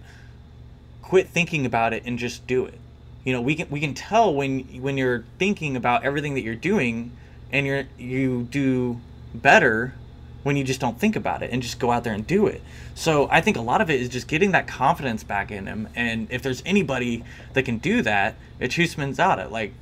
quit 1.02 1.28
thinking 1.28 1.64
about 1.64 1.92
it 1.92 2.02
and 2.04 2.18
just 2.18 2.46
do 2.46 2.64
it. 2.64 2.78
You 3.24 3.32
know, 3.32 3.40
we 3.40 3.54
can 3.54 3.68
we 3.70 3.80
can 3.80 3.94
tell 3.94 4.32
when 4.32 4.60
when 4.80 4.96
you're 4.96 5.24
thinking 5.38 5.76
about 5.76 6.04
everything 6.04 6.34
that 6.34 6.42
you're 6.42 6.54
doing 6.54 7.12
and 7.52 7.66
you're 7.66 7.84
you 7.98 8.44
do 8.50 9.00
better 9.34 9.94
when 10.42 10.56
you 10.56 10.64
just 10.64 10.80
don't 10.80 10.98
think 10.98 11.16
about 11.16 11.42
it 11.42 11.50
and 11.50 11.62
just 11.62 11.78
go 11.78 11.90
out 11.90 12.04
there 12.04 12.14
and 12.14 12.26
do 12.26 12.46
it. 12.46 12.62
So 12.94 13.28
I 13.30 13.40
think 13.40 13.56
a 13.56 13.60
lot 13.60 13.80
of 13.80 13.90
it 13.90 14.00
is 14.00 14.08
just 14.08 14.28
getting 14.28 14.52
that 14.52 14.66
confidence 14.66 15.24
back 15.24 15.50
in 15.50 15.66
him. 15.66 15.88
And 15.94 16.28
if 16.30 16.42
there's 16.42 16.62
anybody 16.64 17.24
that 17.52 17.64
can 17.64 17.78
do 17.78 18.02
that, 18.02 18.36
it's 18.60 18.74
Houshmandzadeh, 18.74 19.50
like 19.50 19.72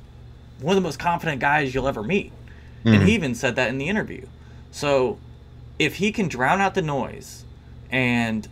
one 0.59 0.75
of 0.75 0.83
the 0.83 0.85
most 0.85 0.99
confident 0.99 1.39
guys 1.39 1.73
you'll 1.73 1.87
ever 1.87 2.03
meet. 2.03 2.31
Mm-hmm. 2.79 2.89
And 2.89 3.03
he 3.03 3.13
even 3.13 3.35
said 3.35 3.55
that 3.55 3.69
in 3.69 3.77
the 3.77 3.87
interview. 3.87 4.25
So 4.71 5.19
if 5.79 5.95
he 5.95 6.11
can 6.11 6.27
drown 6.27 6.61
out 6.61 6.75
the 6.75 6.81
noise 6.81 7.45
and 7.91 8.47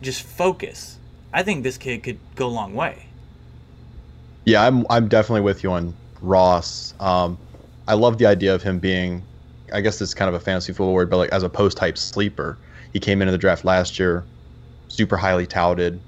just 0.00 0.22
focus, 0.22 0.98
I 1.32 1.42
think 1.42 1.62
this 1.62 1.78
kid 1.78 2.02
could 2.02 2.18
go 2.34 2.46
a 2.46 2.48
long 2.48 2.74
way. 2.74 3.06
Yeah, 4.44 4.66
I'm 4.66 4.86
I'm 4.90 5.08
definitely 5.08 5.42
with 5.42 5.62
you 5.62 5.72
on 5.72 5.94
Ross. 6.20 6.94
Um, 7.00 7.38
I 7.86 7.94
love 7.94 8.18
the 8.18 8.26
idea 8.26 8.54
of 8.54 8.62
him 8.62 8.78
being, 8.78 9.22
I 9.72 9.80
guess 9.80 10.00
is 10.00 10.14
kind 10.14 10.28
of 10.28 10.34
a 10.34 10.40
fantasy 10.40 10.72
football 10.72 10.94
word, 10.94 11.10
but 11.10 11.18
like 11.18 11.30
as 11.30 11.42
a 11.42 11.48
post 11.48 11.78
hype 11.78 11.98
sleeper. 11.98 12.58
He 12.92 13.00
came 13.00 13.22
into 13.22 13.32
the 13.32 13.38
draft 13.38 13.64
last 13.64 13.98
year, 13.98 14.22
super 14.88 15.16
highly 15.16 15.46
touted, 15.46 15.98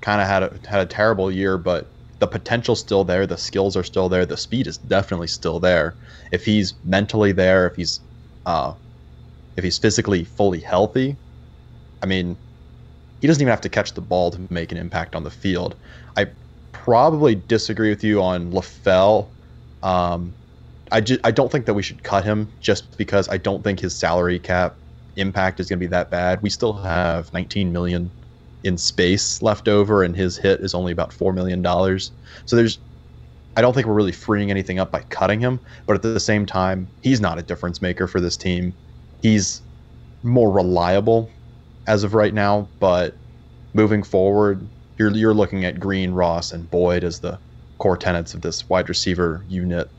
kind 0.00 0.22
of 0.22 0.26
had 0.26 0.42
a 0.42 0.68
had 0.68 0.80
a 0.80 0.86
terrible 0.86 1.30
year, 1.30 1.58
but 1.58 1.86
the 2.18 2.26
potential's 2.26 2.80
still 2.80 3.04
there, 3.04 3.26
the 3.26 3.36
skills 3.36 3.76
are 3.76 3.82
still 3.82 4.08
there, 4.08 4.24
the 4.24 4.36
speed 4.36 4.66
is 4.66 4.78
definitely 4.78 5.26
still 5.26 5.60
there. 5.60 5.94
If 6.32 6.44
he's 6.44 6.74
mentally 6.84 7.32
there, 7.32 7.66
if 7.66 7.76
he's 7.76 8.00
uh, 8.46 8.72
if 9.56 9.64
he's 9.64 9.78
physically 9.78 10.24
fully 10.24 10.60
healthy, 10.60 11.18
I 12.02 12.06
mean, 12.06 12.38
he 13.20 13.26
doesn't 13.26 13.42
even 13.42 13.50
have 13.50 13.60
to 13.62 13.68
catch 13.68 13.94
the 13.94 14.00
ball 14.02 14.30
to 14.30 14.46
make 14.50 14.72
an 14.72 14.78
impact 14.78 15.14
on 15.14 15.24
the 15.24 15.30
field. 15.30 15.76
I 16.16 16.32
probably 16.72 17.34
disagree 17.34 17.90
with 17.90 18.04
you 18.04 18.22
on 18.22 18.52
LaFell. 18.52 19.32
Um, 19.82 20.36
I, 20.92 21.00
ju- 21.00 21.18
I 21.24 21.30
don't 21.30 21.52
think 21.52 21.66
that 21.66 21.74
we 21.74 21.82
should 21.82 22.02
cut 22.02 22.24
him 22.24 22.54
just 22.60 22.96
because 22.96 23.28
I 23.28 23.38
don't 23.38 23.62
think 23.64 23.80
his 23.80 23.98
salary 23.98 24.38
cap 24.40 24.78
impact 25.16 25.60
is 25.60 25.68
going 25.68 25.78
to 25.78 25.84
be 25.84 25.90
that 25.90 26.10
bad. 26.10 26.42
We 26.42 26.50
still 26.50 26.74
have 26.74 27.32
19 27.32 27.72
million 27.72 28.12
in 28.64 28.78
space 28.78 29.42
left 29.42 29.68
over, 29.68 30.02
and 30.02 30.16
his 30.16 30.36
hit 30.38 30.60
is 30.60 30.74
only 30.74 30.92
about 30.92 31.12
four 31.12 31.32
million 31.32 31.62
dollars. 31.62 32.12
So 32.46 32.56
there's, 32.56 32.80
I 33.56 33.62
don't 33.62 33.74
think 33.74 33.86
we're 33.86 33.94
really 33.94 34.12
freeing 34.12 34.50
anything 34.50 34.78
up 34.78 34.92
by 34.92 35.02
cutting 35.10 35.40
him. 35.40 35.60
But 35.86 35.96
at 35.96 36.02
the 36.02 36.20
same 36.20 36.46
time, 36.46 36.92
he's 37.02 37.20
not 37.20 37.38
a 37.38 37.42
difference 37.42 37.82
maker 37.82 38.06
for 38.06 38.20
this 38.20 38.36
team. 38.36 38.76
He's 39.22 39.62
more 40.22 40.50
reliable 40.50 41.30
as 41.86 42.04
of 42.04 42.14
right 42.14 42.32
now, 42.32 42.68
but 42.78 43.14
moving 43.74 44.02
forward, 44.02 44.66
you're 44.98 45.10
you're 45.10 45.34
looking 45.34 45.64
at 45.64 45.80
Green, 45.80 46.12
Ross, 46.12 46.52
and 46.52 46.70
Boyd 46.70 47.04
as 47.04 47.20
the 47.20 47.38
core 47.78 47.96
tenets 47.96 48.34
of 48.34 48.42
this 48.42 48.68
wide 48.68 48.88
receiver 48.88 49.44
unit. 49.48 49.90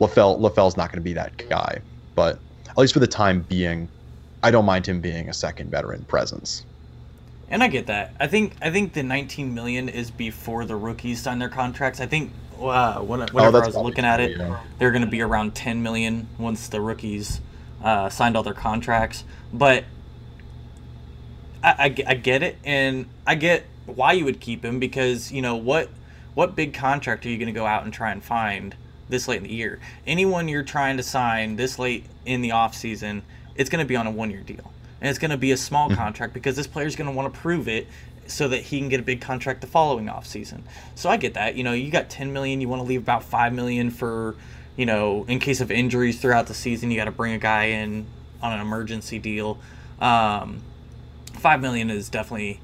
LaFell 0.00 0.38
LaFell's 0.38 0.76
not 0.76 0.90
going 0.90 1.00
to 1.00 1.04
be 1.04 1.14
that 1.14 1.48
guy, 1.48 1.80
but 2.14 2.38
at 2.68 2.78
least 2.78 2.92
for 2.92 3.00
the 3.00 3.06
time 3.06 3.40
being, 3.42 3.88
I 4.42 4.50
don't 4.50 4.66
mind 4.66 4.86
him 4.86 5.00
being 5.00 5.28
a 5.28 5.32
second 5.32 5.70
veteran 5.70 6.04
presence. 6.04 6.64
And 7.48 7.62
I 7.62 7.68
get 7.68 7.86
that. 7.86 8.14
I 8.20 8.26
think 8.26 8.54
I 8.60 8.70
think 8.70 8.92
the 8.92 9.02
19 9.02 9.54
million 9.54 9.88
is 9.88 10.10
before 10.10 10.64
the 10.64 10.76
rookies 10.76 11.22
sign 11.22 11.38
their 11.38 11.48
contracts. 11.48 12.00
I 12.00 12.06
think 12.06 12.32
uh, 12.60 13.00
whenever 13.00 13.40
oh, 13.40 13.62
I 13.62 13.66
was 13.66 13.76
looking 13.76 14.04
at 14.04 14.20
it, 14.20 14.38
they're 14.78 14.90
going 14.90 15.04
to 15.04 15.10
be 15.10 15.22
around 15.22 15.54
10 15.54 15.82
million 15.82 16.28
once 16.38 16.68
the 16.68 16.80
rookies 16.80 17.40
uh, 17.82 18.08
signed 18.08 18.36
all 18.36 18.42
their 18.42 18.54
contracts. 18.54 19.24
But 19.52 19.84
I, 21.62 21.70
I, 21.70 21.84
I 21.84 22.14
get 22.14 22.42
it, 22.42 22.58
and 22.64 23.06
I 23.26 23.34
get 23.34 23.64
why 23.86 24.12
you 24.12 24.24
would 24.24 24.40
keep 24.40 24.64
him 24.64 24.78
because 24.80 25.30
you 25.30 25.42
know 25.42 25.56
what 25.56 25.88
what 26.34 26.54
big 26.54 26.74
contract 26.74 27.24
are 27.24 27.30
you 27.30 27.38
going 27.38 27.46
to 27.46 27.58
go 27.58 27.66
out 27.66 27.84
and 27.84 27.92
try 27.92 28.10
and 28.12 28.22
find 28.22 28.74
this 29.08 29.26
late 29.28 29.38
in 29.38 29.44
the 29.44 29.52
year? 29.52 29.80
Anyone 30.06 30.48
you're 30.48 30.62
trying 30.62 30.96
to 30.98 31.02
sign 31.02 31.56
this 31.56 31.78
late 31.78 32.04
in 32.26 32.42
the 32.42 32.52
off 32.52 32.74
season, 32.74 33.22
it's 33.54 33.70
going 33.70 33.82
to 33.82 33.88
be 33.88 33.96
on 33.96 34.06
a 34.06 34.10
one 34.10 34.30
year 34.30 34.42
deal, 34.42 34.72
and 35.00 35.08
it's 35.08 35.18
going 35.18 35.30
to 35.30 35.36
be 35.36 35.52
a 35.52 35.56
small 35.56 35.88
mm-hmm. 35.88 35.96
contract 35.96 36.34
because 36.34 36.56
this 36.56 36.66
player's 36.66 36.96
going 36.96 37.08
to 37.08 37.16
want 37.16 37.32
to 37.32 37.40
prove 37.40 37.68
it 37.68 37.86
so 38.28 38.48
that 38.48 38.62
he 38.62 38.78
can 38.78 38.88
get 38.88 39.00
a 39.00 39.02
big 39.02 39.20
contract 39.20 39.60
the 39.60 39.66
following 39.66 40.08
off 40.08 40.26
season. 40.26 40.64
So 40.94 41.08
I 41.08 41.16
get 41.16 41.34
that. 41.34 41.54
You 41.56 41.64
know, 41.64 41.72
you 41.72 41.90
got 41.90 42.10
10 42.10 42.32
million, 42.32 42.60
you 42.60 42.68
want 42.68 42.80
to 42.80 42.86
leave 42.86 43.02
about 43.02 43.22
5 43.22 43.52
million 43.52 43.90
for, 43.90 44.34
you 44.76 44.86
know, 44.86 45.24
in 45.28 45.38
case 45.38 45.60
of 45.60 45.70
injuries 45.70 46.20
throughout 46.20 46.46
the 46.46 46.54
season, 46.54 46.90
you 46.90 46.96
got 46.96 47.06
to 47.06 47.12
bring 47.12 47.32
a 47.32 47.38
guy 47.38 47.64
in 47.64 48.06
on 48.42 48.52
an 48.52 48.60
emergency 48.60 49.18
deal. 49.18 49.58
Um, 50.00 50.62
five 51.32 51.60
million 51.60 51.90
is 51.90 52.08
definitely 52.08 52.60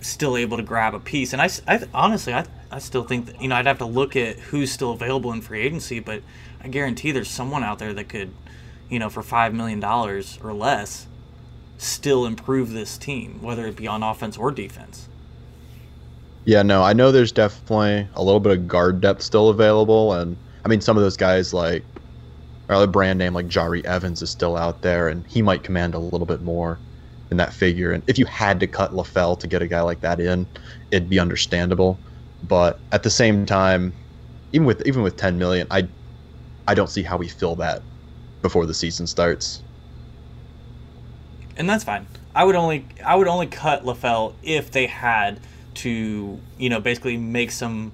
still 0.00 0.36
able 0.36 0.56
to 0.56 0.62
grab 0.62 0.94
a 0.94 1.00
piece. 1.00 1.32
And 1.32 1.42
I, 1.42 1.48
I 1.66 1.82
honestly, 1.94 2.34
I, 2.34 2.46
I 2.70 2.78
still 2.78 3.04
think 3.04 3.26
that, 3.26 3.40
you 3.40 3.48
know, 3.48 3.56
I'd 3.56 3.66
have 3.66 3.78
to 3.78 3.86
look 3.86 4.16
at 4.16 4.38
who's 4.38 4.70
still 4.72 4.92
available 4.92 5.32
in 5.32 5.40
free 5.40 5.60
agency, 5.60 6.00
but 6.00 6.22
I 6.62 6.68
guarantee 6.68 7.12
there's 7.12 7.30
someone 7.30 7.64
out 7.64 7.78
there 7.78 7.94
that 7.94 8.08
could, 8.08 8.32
you 8.88 8.98
know, 8.98 9.08
for 9.08 9.22
$5 9.22 9.52
million 9.54 9.82
or 9.84 10.52
less, 10.52 11.06
still 11.78 12.26
improve 12.26 12.72
this 12.72 12.98
team, 12.98 13.40
whether 13.42 13.66
it 13.66 13.76
be 13.76 13.86
on 13.86 14.02
offense 14.02 14.36
or 14.36 14.50
defense. 14.50 15.08
Yeah, 16.44 16.62
no, 16.62 16.82
I 16.82 16.92
know 16.92 17.12
there's 17.12 17.32
definitely 17.32 18.08
a 18.14 18.22
little 18.22 18.40
bit 18.40 18.52
of 18.52 18.68
guard 18.68 19.00
depth 19.00 19.22
still 19.22 19.50
available. 19.50 20.14
And 20.14 20.36
I 20.68 20.70
mean, 20.70 20.82
some 20.82 20.98
of 20.98 21.02
those 21.02 21.16
guys 21.16 21.54
like, 21.54 21.82
or 22.68 22.82
a 22.82 22.86
brand 22.86 23.18
name 23.18 23.32
like 23.32 23.46
Jahri 23.46 23.82
Evans 23.86 24.20
is 24.20 24.28
still 24.28 24.54
out 24.54 24.82
there, 24.82 25.08
and 25.08 25.26
he 25.26 25.40
might 25.40 25.62
command 25.62 25.94
a 25.94 25.98
little 25.98 26.26
bit 26.26 26.42
more 26.42 26.78
in 27.30 27.38
that 27.38 27.54
figure. 27.54 27.90
And 27.90 28.02
if 28.06 28.18
you 28.18 28.26
had 28.26 28.60
to 28.60 28.66
cut 28.66 28.92
LaFell 28.92 29.40
to 29.40 29.46
get 29.46 29.62
a 29.62 29.66
guy 29.66 29.80
like 29.80 30.02
that 30.02 30.20
in, 30.20 30.46
it'd 30.90 31.08
be 31.08 31.18
understandable. 31.18 31.98
But 32.42 32.78
at 32.92 33.02
the 33.02 33.08
same 33.08 33.46
time, 33.46 33.94
even 34.52 34.66
with 34.66 34.86
even 34.86 35.02
with 35.02 35.16
10 35.16 35.38
million, 35.38 35.66
I 35.70 35.88
I 36.66 36.74
don't 36.74 36.90
see 36.90 37.02
how 37.02 37.16
we 37.16 37.28
fill 37.28 37.56
that 37.56 37.80
before 38.42 38.66
the 38.66 38.74
season 38.74 39.06
starts. 39.06 39.62
And 41.56 41.66
that's 41.66 41.84
fine. 41.84 42.06
I 42.34 42.44
would 42.44 42.56
only 42.56 42.84
I 43.02 43.16
would 43.16 43.26
only 43.26 43.46
cut 43.46 43.84
LaFell 43.84 44.34
if 44.42 44.70
they 44.70 44.86
had 44.86 45.40
to, 45.76 46.38
you 46.58 46.68
know, 46.68 46.78
basically 46.78 47.16
make 47.16 47.52
some 47.52 47.92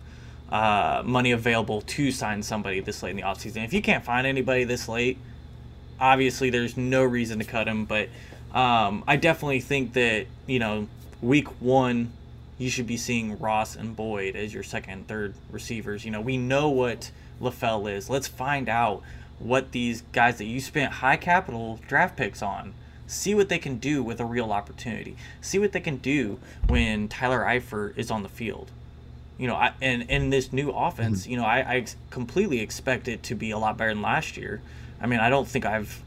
uh, 0.54 1.02
money 1.04 1.32
available 1.32 1.80
to 1.80 2.12
sign 2.12 2.40
somebody 2.40 2.78
this 2.78 3.02
late 3.02 3.10
in 3.10 3.16
the 3.16 3.22
offseason. 3.22 3.64
If 3.64 3.72
you 3.72 3.82
can't 3.82 4.04
find 4.04 4.24
anybody 4.24 4.62
this 4.62 4.88
late, 4.88 5.18
obviously 5.98 6.48
there's 6.48 6.76
no 6.76 7.02
reason 7.02 7.40
to 7.40 7.44
cut 7.44 7.66
him, 7.66 7.86
but 7.86 8.08
um, 8.52 9.02
I 9.08 9.16
definitely 9.16 9.58
think 9.58 9.94
that 9.94 10.26
you 10.46 10.60
know 10.60 10.86
week 11.20 11.48
one 11.60 12.12
you 12.56 12.70
should 12.70 12.86
be 12.86 12.96
seeing 12.96 13.36
Ross 13.40 13.74
and 13.74 13.96
Boyd 13.96 14.36
as 14.36 14.54
your 14.54 14.62
second 14.62 14.92
and 14.92 15.08
third 15.08 15.34
receivers. 15.50 16.04
You 16.04 16.12
know 16.12 16.20
we 16.20 16.36
know 16.36 16.70
what 16.70 17.10
LaFell 17.40 17.92
is. 17.92 18.08
Let's 18.08 18.28
find 18.28 18.68
out 18.68 19.02
what 19.40 19.72
these 19.72 20.02
guys 20.12 20.38
that 20.38 20.44
you 20.44 20.60
spent 20.60 20.92
high 20.92 21.16
capital 21.16 21.80
draft 21.88 22.16
picks 22.16 22.42
on. 22.42 22.74
See 23.08 23.34
what 23.34 23.48
they 23.48 23.58
can 23.58 23.78
do 23.78 24.04
with 24.04 24.20
a 24.20 24.24
real 24.24 24.52
opportunity. 24.52 25.16
See 25.40 25.58
what 25.58 25.72
they 25.72 25.80
can 25.80 25.96
do 25.96 26.38
when 26.68 27.08
Tyler 27.08 27.40
Eifert 27.40 27.98
is 27.98 28.08
on 28.08 28.22
the 28.22 28.28
field. 28.28 28.70
You 29.38 29.48
know, 29.48 29.54
I, 29.54 29.72
and 29.82 30.02
in 30.02 30.30
this 30.30 30.52
new 30.52 30.70
offense, 30.70 31.22
mm-hmm. 31.22 31.30
you 31.30 31.36
know, 31.38 31.44
I, 31.44 31.58
I 31.58 31.86
completely 32.10 32.60
expect 32.60 33.08
it 33.08 33.24
to 33.24 33.34
be 33.34 33.50
a 33.50 33.58
lot 33.58 33.76
better 33.76 33.90
than 33.90 34.02
last 34.02 34.36
year. 34.36 34.62
I 35.00 35.06
mean, 35.06 35.20
I 35.20 35.28
don't 35.28 35.48
think 35.48 35.66
I've 35.66 36.02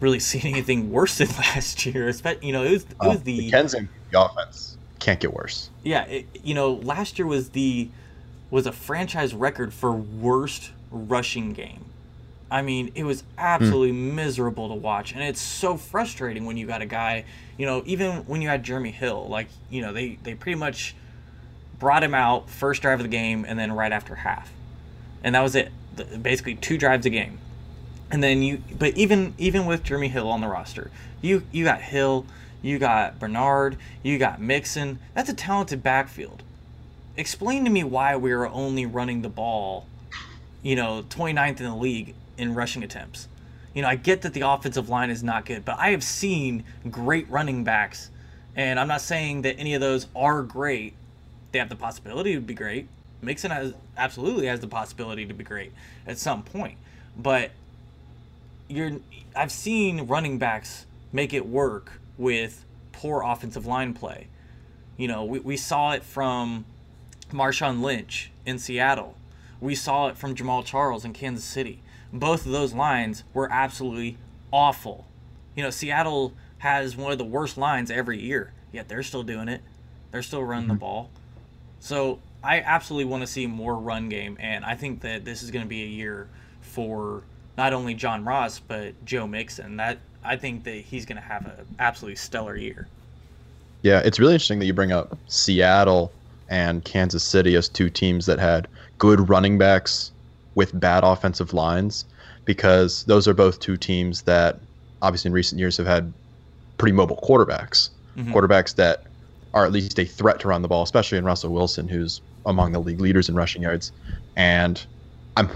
really 0.00 0.20
seen 0.20 0.46
anything 0.46 0.90
worse 0.90 1.18
than 1.18 1.28
last 1.38 1.86
year. 1.86 2.08
Especially, 2.08 2.46
You 2.46 2.52
know, 2.52 2.64
it 2.64 2.72
was 2.72 2.82
it 2.82 2.98
was 3.00 3.16
uh, 3.18 3.20
the, 3.24 3.50
the 3.50 4.18
offense 4.18 4.76
can't 5.00 5.18
get 5.18 5.32
worse. 5.32 5.70
Yeah, 5.82 6.04
it, 6.04 6.26
you 6.44 6.54
know, 6.54 6.74
last 6.74 7.18
year 7.18 7.26
was 7.26 7.50
the 7.50 7.88
was 8.50 8.66
a 8.66 8.72
franchise 8.72 9.34
record 9.34 9.72
for 9.72 9.92
worst 9.92 10.72
rushing 10.90 11.52
game. 11.52 11.84
I 12.50 12.62
mean, 12.62 12.90
it 12.96 13.04
was 13.04 13.22
absolutely 13.38 13.92
mm. 13.92 14.14
miserable 14.14 14.68
to 14.68 14.74
watch, 14.74 15.12
and 15.12 15.22
it's 15.22 15.40
so 15.40 15.76
frustrating 15.76 16.44
when 16.44 16.56
you 16.56 16.66
got 16.66 16.82
a 16.82 16.86
guy, 16.86 17.24
you 17.56 17.64
know, 17.64 17.82
even 17.86 18.18
when 18.26 18.42
you 18.42 18.48
had 18.48 18.62
Jeremy 18.64 18.90
Hill, 18.90 19.28
like 19.28 19.48
you 19.70 19.82
know, 19.82 19.92
they 19.92 20.18
they 20.22 20.34
pretty 20.34 20.58
much 20.58 20.94
brought 21.80 22.04
him 22.04 22.14
out 22.14 22.48
first 22.48 22.82
drive 22.82 23.00
of 23.00 23.04
the 23.04 23.10
game, 23.10 23.44
and 23.48 23.58
then 23.58 23.72
right 23.72 23.90
after 23.90 24.14
half, 24.14 24.52
and 25.24 25.34
that 25.34 25.42
was 25.42 25.56
it. 25.56 25.72
Basically, 26.22 26.54
two 26.54 26.78
drives 26.78 27.04
a 27.04 27.10
game 27.10 27.40
and 28.10 28.22
then 28.22 28.42
you, 28.42 28.62
but 28.78 28.96
even 28.96 29.34
even 29.38 29.66
with 29.66 29.84
Jeremy 29.84 30.08
Hill 30.08 30.28
on 30.28 30.40
the 30.40 30.48
roster, 30.48 30.90
you 31.20 31.44
you 31.52 31.64
got 31.64 31.80
Hill, 31.80 32.26
you 32.60 32.78
got 32.78 33.18
Bernard, 33.18 33.76
you 34.02 34.18
got 34.18 34.40
Mixon. 34.40 34.98
That's 35.14 35.28
a 35.30 35.34
talented 35.34 35.82
backfield. 35.82 36.42
Explain 37.16 37.64
to 37.64 37.70
me 37.70 37.84
why 37.84 38.16
we 38.16 38.32
are 38.32 38.46
only 38.46 38.86
running 38.86 39.22
the 39.22 39.28
ball, 39.28 39.86
you 40.62 40.74
know, 40.74 41.04
29th 41.08 41.60
in 41.60 41.66
the 41.66 41.76
league 41.76 42.14
in 42.36 42.54
rushing 42.54 42.82
attempts. 42.82 43.28
You 43.74 43.82
know, 43.82 43.88
I 43.88 43.94
get 43.94 44.22
that 44.22 44.34
the 44.34 44.40
offensive 44.40 44.88
line 44.88 45.10
is 45.10 45.22
not 45.22 45.44
good, 45.44 45.64
but 45.64 45.78
I 45.78 45.90
have 45.90 46.02
seen 46.02 46.64
great 46.90 47.28
running 47.30 47.62
backs, 47.62 48.10
and 48.56 48.80
I'm 48.80 48.88
not 48.88 49.00
saying 49.00 49.42
that 49.42 49.56
any 49.58 49.74
of 49.74 49.80
those 49.80 50.08
are 50.16 50.42
great. 50.42 50.94
They 51.52 51.58
have 51.58 51.68
the 51.68 51.76
possibility 51.76 52.34
to 52.34 52.40
be 52.40 52.54
great. 52.54 52.88
Mixon 53.22 53.50
has 53.50 53.74
absolutely 53.96 54.46
has 54.46 54.60
the 54.60 54.68
possibility 54.68 55.26
to 55.26 55.34
be 55.34 55.44
great 55.44 55.72
at 56.06 56.18
some 56.18 56.42
point, 56.42 56.78
but 57.16 57.50
you're 58.68 58.92
I've 59.36 59.52
seen 59.52 60.06
running 60.06 60.38
backs 60.38 60.86
make 61.12 61.34
it 61.34 61.46
work 61.46 62.00
with 62.16 62.64
poor 62.92 63.22
offensive 63.22 63.66
line 63.66 63.94
play. 63.94 64.28
You 64.96 65.08
know, 65.08 65.24
we, 65.24 65.38
we 65.40 65.56
saw 65.56 65.92
it 65.92 66.02
from 66.02 66.64
Marshawn 67.30 67.80
Lynch 67.80 68.30
in 68.46 68.58
Seattle. 68.58 69.16
We 69.60 69.74
saw 69.74 70.08
it 70.08 70.16
from 70.16 70.34
Jamaal 70.34 70.64
Charles 70.64 71.04
in 71.04 71.12
Kansas 71.12 71.44
City. 71.44 71.80
Both 72.12 72.46
of 72.46 72.52
those 72.52 72.72
lines 72.74 73.24
were 73.34 73.50
absolutely 73.50 74.16
awful. 74.52 75.06
You 75.54 75.62
know, 75.62 75.70
Seattle 75.70 76.32
has 76.58 76.96
one 76.96 77.12
of 77.12 77.18
the 77.18 77.24
worst 77.24 77.56
lines 77.56 77.90
every 77.90 78.20
year, 78.20 78.52
yet 78.72 78.88
they're 78.88 79.02
still 79.02 79.22
doing 79.22 79.48
it. 79.48 79.62
They're 80.10 80.22
still 80.22 80.42
running 80.42 80.64
mm-hmm. 80.64 80.74
the 80.74 80.80
ball. 80.80 81.10
So 81.80 82.18
I 82.42 82.60
absolutely 82.60 83.10
want 83.10 83.22
to 83.22 83.26
see 83.26 83.46
more 83.46 83.74
run 83.74 84.08
game, 84.08 84.36
and 84.40 84.64
I 84.64 84.74
think 84.74 85.00
that 85.00 85.24
this 85.24 85.42
is 85.42 85.50
going 85.50 85.64
to 85.64 85.68
be 85.68 85.82
a 85.82 85.86
year 85.86 86.28
for 86.60 87.22
not 87.58 87.72
only 87.72 87.94
John 87.94 88.24
Ross 88.24 88.60
but 88.60 88.94
Joe 89.04 89.26
Mixon. 89.26 89.76
That 89.76 89.98
I 90.24 90.36
think 90.36 90.64
that 90.64 90.76
he's 90.76 91.04
going 91.04 91.16
to 91.16 91.26
have 91.26 91.46
an 91.46 91.66
absolutely 91.78 92.16
stellar 92.16 92.56
year. 92.56 92.86
Yeah, 93.82 94.00
it's 94.00 94.20
really 94.20 94.34
interesting 94.34 94.58
that 94.58 94.66
you 94.66 94.74
bring 94.74 94.92
up 94.92 95.18
Seattle 95.26 96.12
and 96.48 96.84
Kansas 96.84 97.24
City 97.24 97.54
as 97.56 97.68
two 97.68 97.88
teams 97.88 98.26
that 98.26 98.38
had 98.38 98.68
good 98.98 99.28
running 99.28 99.56
backs 99.56 100.12
with 100.54 100.78
bad 100.78 101.04
offensive 101.04 101.54
lines 101.54 102.04
because 102.44 103.04
those 103.04 103.26
are 103.26 103.34
both 103.34 103.60
two 103.60 103.76
teams 103.76 104.22
that 104.22 104.58
obviously 105.00 105.28
in 105.28 105.32
recent 105.32 105.58
years 105.58 105.76
have 105.76 105.86
had 105.86 106.12
pretty 106.76 106.92
mobile 106.92 107.16
quarterbacks. 107.22 107.90
Mm-hmm. 108.16 108.34
Quarterbacks 108.34 108.74
that 108.74 109.04
are 109.52 109.64
at 109.64 109.72
least 109.72 109.98
a 109.98 110.04
threat 110.04 110.40
to 110.40 110.48
run 110.48 110.62
the 110.62 110.68
ball, 110.68 110.82
especially 110.82 111.18
in 111.18 111.24
Russell 111.24 111.52
Wilson, 111.52 111.88
who's 111.88 112.20
among 112.46 112.72
the 112.72 112.80
league 112.80 113.00
leaders 113.00 113.28
in 113.28 113.34
rushing 113.34 113.62
yards. 113.62 113.92
And 114.36 114.84
I'm, 115.36 115.50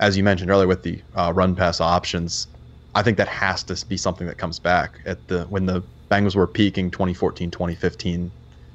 as 0.00 0.16
you 0.16 0.22
mentioned 0.22 0.50
earlier, 0.50 0.66
with 0.66 0.82
the 0.82 1.02
uh, 1.14 1.32
run 1.34 1.54
pass 1.56 1.80
options, 1.80 2.46
I 2.94 3.02
think 3.02 3.16
that 3.16 3.28
has 3.28 3.62
to 3.64 3.86
be 3.86 3.96
something 3.96 4.26
that 4.26 4.38
comes 4.38 4.58
back 4.58 5.00
at 5.06 5.26
the 5.28 5.44
when 5.44 5.66
the 5.66 5.82
Bengals 6.10 6.36
were 6.36 6.46
peaking 6.46 6.90
2014, 6.90 7.50
2015 7.50 8.30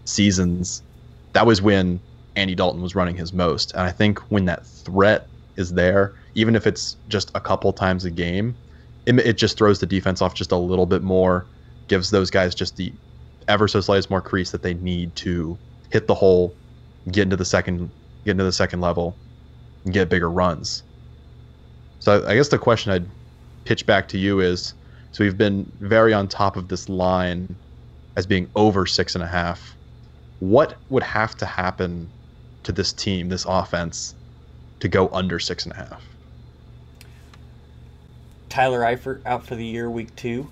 seasons. 0.06 0.82
That 1.34 1.46
was 1.46 1.62
when 1.62 2.00
Andy 2.36 2.56
Dalton 2.56 2.82
was 2.82 2.96
running 2.96 3.16
his 3.16 3.32
most. 3.32 3.74
And 3.74 3.82
I 3.82 3.92
think 3.92 4.20
when 4.32 4.46
that 4.46 4.66
threat 4.66 5.28
is 5.56 5.74
there, 5.74 6.16
even 6.34 6.56
if 6.56 6.66
it's 6.66 6.98
just 7.08 7.30
a 7.36 7.42
couple 7.42 7.72
times 7.74 8.06
a 8.06 8.12
game, 8.12 8.56
it, 9.06 9.20
it 9.20 9.38
just 9.38 9.58
throws 9.58 9.80
the 9.80 9.86
defense 9.86 10.22
off 10.22 10.34
just 10.34 10.52
a 10.52 10.58
little 10.58 10.86
bit 10.88 11.04
more, 11.04 11.48
gives 11.88 12.10
those 12.10 12.32
guys 12.32 12.56
just 12.56 12.76
the 12.78 12.94
ever 13.48 13.68
so 13.68 13.82
slightest 13.82 14.10
more 14.10 14.22
crease 14.22 14.52
that 14.52 14.62
they 14.62 14.74
need 14.76 15.16
to 15.18 15.58
hit 15.90 16.08
the 16.08 16.16
hole, 16.16 16.54
get 17.12 17.24
into 17.24 17.36
the 17.36 17.46
second, 17.46 17.90
get 18.26 18.32
into 18.32 18.44
the 18.44 18.52
second 18.52 18.82
level, 18.82 19.16
and 19.86 19.94
get 19.94 20.10
bigger 20.10 20.30
runs. 20.30 20.84
So 22.00 22.26
I 22.28 22.36
guess 22.36 22.50
the 22.50 22.58
question 22.58 22.92
I'd 22.92 23.08
pitch 23.66 23.86
back 23.86 24.08
to 24.10 24.18
you 24.18 24.40
is 24.40 24.74
so 25.12 25.24
we've 25.24 25.38
been 25.38 25.72
very 25.80 26.14
on 26.14 26.28
top 26.28 26.58
of 26.58 26.68
this 26.68 26.90
line 26.90 27.56
as 28.16 28.26
being 28.26 28.50
over 28.56 28.86
six 28.86 29.16
and 29.16 29.24
a 29.24 29.28
half. 29.28 29.76
What 30.40 30.76
would 30.90 31.04
have 31.04 31.36
to 31.38 31.46
happen 31.46 32.08
to 32.64 32.72
this 32.72 32.94
team, 32.94 33.30
this 33.30 33.46
offense, 33.48 34.14
to 34.80 34.88
go 34.88 35.10
under 35.10 35.40
six 35.40 35.66
and 35.66 35.74
a 35.74 35.78
half? 35.78 36.04
Tyler 38.50 38.82
Eifert 38.82 39.26
out 39.26 39.46
for 39.46 39.56
the 39.56 39.66
year, 39.66 39.90
week 39.90 40.16
two. 40.16 40.48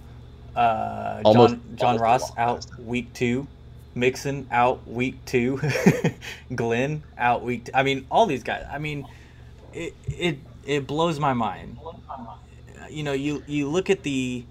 Uh, 0.56 1.22
almost, 1.26 1.56
John 1.56 1.76
John 1.76 1.98
Ross 1.98 2.38
out 2.38 2.66
week 2.80 3.14
two. 3.14 3.48
Mixon 3.94 4.48
out 4.52 4.86
week 4.88 5.24
two. 5.26 5.60
Glenn 6.56 7.04
out 7.18 7.44
week. 7.44 7.66
Two. 7.66 7.72
I 7.74 7.84
mean, 7.84 8.06
all 8.12 8.26
these 8.26 8.44
guys. 8.44 8.66
I 8.70 8.78
mean, 8.78 9.08
it 9.74 9.94
it 10.08 10.40
it 10.66 10.88
blows 10.88 11.20
my 11.20 11.34
mind 11.34 11.78
you 12.90 13.04
know, 13.04 13.14
you 13.14 13.44
you 13.48 13.68
look 13.68 13.90
at 13.90 14.04
the 14.04 14.44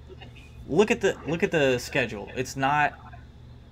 look 0.68 0.90
at 0.90 1.00
the 1.00 1.16
look 1.26 1.42
at 1.42 1.50
the 1.50 1.78
schedule. 1.78 2.30
It's 2.36 2.56
not 2.56 2.94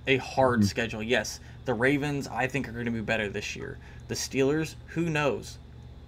a 0.06 0.16
hard 0.18 0.60
mm-hmm. 0.60 0.66
schedule. 0.66 1.02
Yes, 1.02 1.40
the 1.64 1.74
Ravens 1.74 2.28
I 2.28 2.46
think 2.46 2.68
are 2.68 2.72
going 2.72 2.86
to 2.86 2.90
be 2.90 3.00
better 3.00 3.28
this 3.28 3.56
year. 3.56 3.78
The 4.08 4.14
Steelers, 4.14 4.74
who 4.88 5.08
knows? 5.08 5.58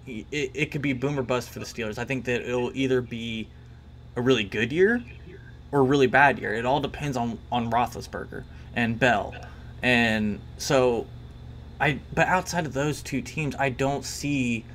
It, 0.07 0.25
it 0.31 0.71
could 0.71 0.83
be 0.83 0.93
boom 0.93 1.17
or 1.17 1.23
bust 1.23 1.49
for 1.49 1.59
the 1.59 1.65
Steelers. 1.65 1.97
I 1.97 2.05
think 2.05 2.25
that 2.25 2.41
it'll 2.41 2.71
either 2.75 3.01
be 3.01 3.47
a 4.15 4.21
really 4.21 4.43
good 4.43 4.71
year 4.71 5.01
or 5.71 5.83
really 5.83 6.07
bad 6.07 6.39
year. 6.39 6.53
It 6.53 6.65
all 6.65 6.79
depends 6.79 7.17
on 7.17 7.37
on 7.51 7.71
Roethlisberger 7.71 8.43
and 8.75 8.99
Bell, 8.99 9.35
and 9.81 10.39
so 10.57 11.07
I. 11.79 11.99
But 12.13 12.27
outside 12.27 12.65
of 12.65 12.73
those 12.73 13.01
two 13.01 13.21
teams, 13.21 13.55
I 13.55 13.69
don't 13.69 14.05
see 14.05 14.65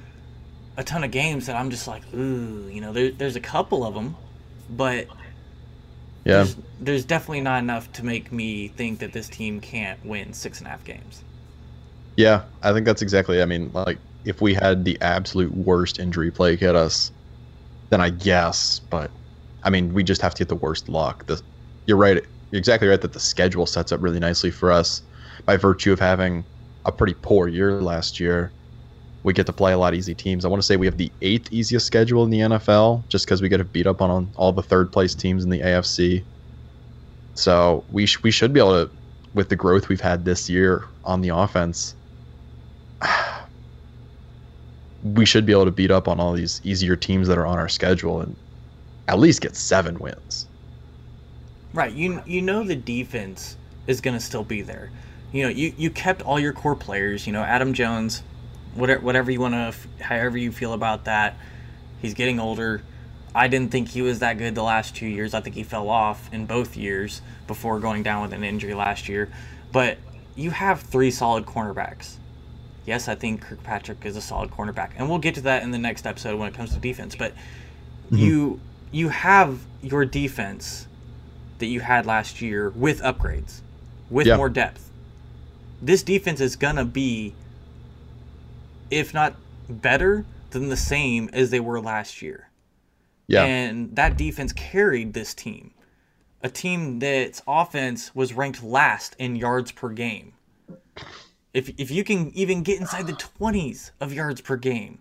a 0.77 0.85
ton 0.85 1.05
of 1.05 1.11
games 1.11 1.47
that 1.47 1.57
I'm 1.57 1.71
just 1.71 1.87
like, 1.87 2.03
ooh, 2.15 2.69
you 2.73 2.81
know, 2.81 2.93
there, 2.93 3.11
there's 3.11 3.37
a 3.37 3.41
couple 3.41 3.85
of 3.85 3.95
them, 3.95 4.17
but 4.71 5.07
yeah, 6.25 6.37
there's, 6.37 6.57
there's, 6.81 7.05
definitely 7.05 7.43
not 7.43 7.63
enough 7.63 7.93
to 7.95 8.05
make 8.05 8.33
me 8.33 8.69
think 8.69 8.99
that 9.01 9.13
this 9.13 9.29
team 9.29 9.61
can't 9.61 10.05
win 10.05 10.33
six 10.33 10.59
and 10.59 10.67
a 10.67 10.71
half 10.71 10.85
games. 10.85 11.23
Yeah, 12.17 12.45
I 12.63 12.73
think 12.73 12.87
that's 12.87 13.03
exactly. 13.03 13.43
I 13.43 13.45
mean, 13.45 13.71
like 13.73 13.99
if 14.25 14.41
we 14.41 14.55
had 14.55 14.85
the 14.85 14.99
absolute 15.01 15.55
worst 15.55 15.99
injury 15.99 16.31
plague 16.31 16.61
hit 16.61 16.75
us, 16.75 17.13
then 17.91 18.01
I 18.01 18.11
guess. 18.11 18.81
But 18.91 19.11
I 19.63 19.71
mean, 19.71 19.93
we 19.93 20.05
just 20.05 20.23
have 20.23 20.35
to 20.35 20.41
get 20.41 20.49
the 20.49 20.57
worst 20.57 20.89
luck. 20.89 21.27
The, 21.27 21.43
you're 21.87 21.97
right. 21.97 22.23
You're 22.51 22.59
exactly 22.59 22.89
right 22.89 23.01
that 23.01 23.13
the 23.13 23.21
schedule 23.21 23.67
sets 23.67 23.93
up 23.93 24.01
really 24.03 24.21
nicely 24.21 24.51
for 24.51 24.73
us 24.73 25.03
by 25.47 25.57
virtue 25.57 25.93
of 25.93 26.01
having 26.01 26.47
a 26.85 26.93
pretty 26.93 27.15
poor 27.15 27.49
year 27.49 27.81
last 27.83 28.19
year 28.19 28.55
we 29.23 29.33
get 29.33 29.47
to 29.47 29.53
play 29.53 29.73
a 29.73 29.79
lot 29.79 29.93
of 29.93 29.99
easy 29.99 30.15
teams. 30.15 30.45
I 30.45 30.49
want 30.49 30.63
to 30.63 30.67
say 30.67 30.77
we 30.77 30.87
have 30.87 30.97
the 30.97 31.13
eighth 31.21 31.53
easiest 31.53 31.87
schedule 31.87 32.25
in 32.25 32.31
the 32.31 32.41
NFL, 32.41 33.09
just 33.09 33.27
because 33.27 33.43
we 33.43 33.49
get 33.49 33.59
to 33.59 33.65
beat 33.65 33.87
up 33.87 34.01
on, 34.01 34.33
all 34.37 34.53
the 34.53 34.63
third 34.63 34.93
place 34.93 35.15
teams 35.15 35.45
in 35.45 35.51
the 35.51 35.61
AFC. 35.61 36.25
So 37.35 37.85
we 37.89 38.07
sh- 38.07 38.23
we 38.23 38.31
should 38.31 38.53
be 38.53 38.61
able 38.61 38.87
to, 38.87 38.93
with 39.35 39.49
the 39.49 39.57
growth 39.57 39.89
we've 39.89 40.01
had 40.01 40.25
this 40.25 40.49
year 40.49 40.87
on 41.05 41.21
the 41.21 41.29
offense, 41.31 41.95
we 45.03 45.25
should 45.25 45.47
be 45.47 45.53
able 45.53 45.65
to 45.67 45.71
beat 45.71 45.91
up 45.91 46.09
on 46.09 46.21
all 46.21 46.33
these 46.33 46.61
easier 46.65 46.97
teams 46.97 47.29
that 47.29 47.39
are 47.39 47.47
on 47.47 47.59
our 47.59 47.69
schedule 47.69 48.21
and 48.21 48.37
at 49.11 49.19
least 49.19 49.41
get 49.41 49.57
seven 49.57 49.99
wins. 49.99 50.47
Right. 51.73 51.93
You 51.93 52.23
you 52.27 52.43
know 52.43 52.65
the 52.65 52.77
defense 52.77 53.57
is 53.87 54.01
going 54.01 54.17
to 54.17 54.25
still 54.25 54.45
be 54.45 54.63
there. 54.63 54.91
You 55.33 55.45
know, 55.45 55.49
you, 55.49 55.73
you 55.77 55.91
kept 55.91 56.23
all 56.23 56.41
your 56.41 56.53
core 56.53 56.75
players. 56.75 57.27
You 57.27 57.33
know, 57.33 57.43
Adam 57.43 57.73
Jones, 57.73 58.23
whatever 58.75 59.01
whatever 59.01 59.31
you 59.31 59.41
want 59.41 59.55
to 59.55 60.05
however 60.05 60.39
you 60.39 60.53
feel 60.53 60.73
about 60.73 61.05
that 61.05 61.37
he's 62.01 62.15
getting 62.15 62.39
older 62.39 62.83
i 63.35 63.49
didn't 63.49 63.71
think 63.71 63.89
he 63.89 64.03
was 64.03 64.21
that 64.21 64.39
good 64.39 64.55
the 64.55 64.63
last 64.63 64.95
two 64.95 65.07
years 65.07 65.35
i 65.35 65.41
think 65.41 65.55
he 65.55 65.63
fell 65.63 65.89
off 65.89 66.33
in 66.33 66.47
both 66.47 66.77
years 66.77 67.21
before 67.47 67.81
going 67.81 68.03
down 68.03 68.23
with 68.23 68.33
an 68.33 68.45
injury 68.45 68.75
last 68.75 69.09
year 69.09 69.29
but 69.73 69.99
you 70.37 70.51
have 70.51 70.81
three 70.81 71.11
solid 71.11 71.45
cornerbacks 71.45 72.15
yes 72.87 73.09
i 73.09 73.15
think 73.15 73.41
kirkpatrick 73.41 74.05
is 74.05 74.17
a 74.17 74.21
solid 74.21 74.51
cornerback 74.51 74.91
and 74.97 75.09
we'll 75.09 75.19
get 75.19 75.35
to 75.35 75.41
that 75.41 75.63
in 75.63 75.71
the 75.71 75.79
next 75.79 76.07
episode 76.07 76.39
when 76.39 76.49
it 76.49 76.55
comes 76.55 76.73
to 76.73 76.79
defense 76.79 77.17
but 77.17 77.33
mm-hmm. 77.33 78.17
you 78.17 78.61
you 78.91 79.09
have 79.09 79.61
your 79.83 80.05
defense 80.05 80.87
that 81.59 81.67
you 81.67 81.81
had 81.81 82.07
last 82.07 82.41
year 82.41 82.71
with 82.71 83.01
upgrades 83.03 83.61
with 84.09 84.27
yeah. 84.27 84.37
more 84.37 84.49
depth 84.49 84.91
this 85.83 86.03
defense 86.03 86.41
is 86.41 86.57
gonna 86.57 86.85
be 86.85 87.35
if 88.91 89.15
not 89.15 89.37
better 89.69 90.25
than 90.51 90.69
the 90.69 90.77
same 90.77 91.31
as 91.33 91.51
they 91.51 91.61
were 91.61 91.81
last 91.81 92.23
year. 92.23 92.49
Yeah. 93.29 93.45
And 93.45 93.95
that 93.95 94.17
defense 94.17 94.53
carried 94.53 95.15
this 95.15 95.35
team. 95.35 95.73
A 96.43 96.51
team 96.51 96.99
that's 96.99 97.43
offense 97.47 98.15
was 98.15 98.33
ranked 98.33 98.63
last 98.63 99.15
in 99.19 99.37
yards 99.37 99.71
per 99.73 99.91
game. 99.91 100.33
If 101.55 101.69
if 101.79 101.91
you 101.91 102.05
can 102.05 102.31
even 102.35 102.63
get 102.63 102.81
inside 102.81 103.07
the 103.07 103.13
20s 103.13 103.91
of 104.01 104.13
yards 104.13 104.41
per 104.41 104.57
game, 104.57 105.01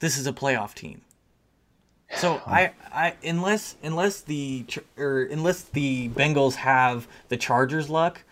this 0.00 0.18
is 0.18 0.26
a 0.26 0.32
playoff 0.32 0.74
team. 0.74 1.02
So 2.14 2.40
I, 2.46 2.70
I 2.92 3.14
unless 3.24 3.76
unless 3.82 4.20
the 4.20 4.64
or 4.96 5.22
unless 5.22 5.62
the 5.64 6.08
Bengals 6.10 6.54
have 6.54 7.08
the 7.28 7.36
Chargers 7.36 7.90
luck, 7.90 8.22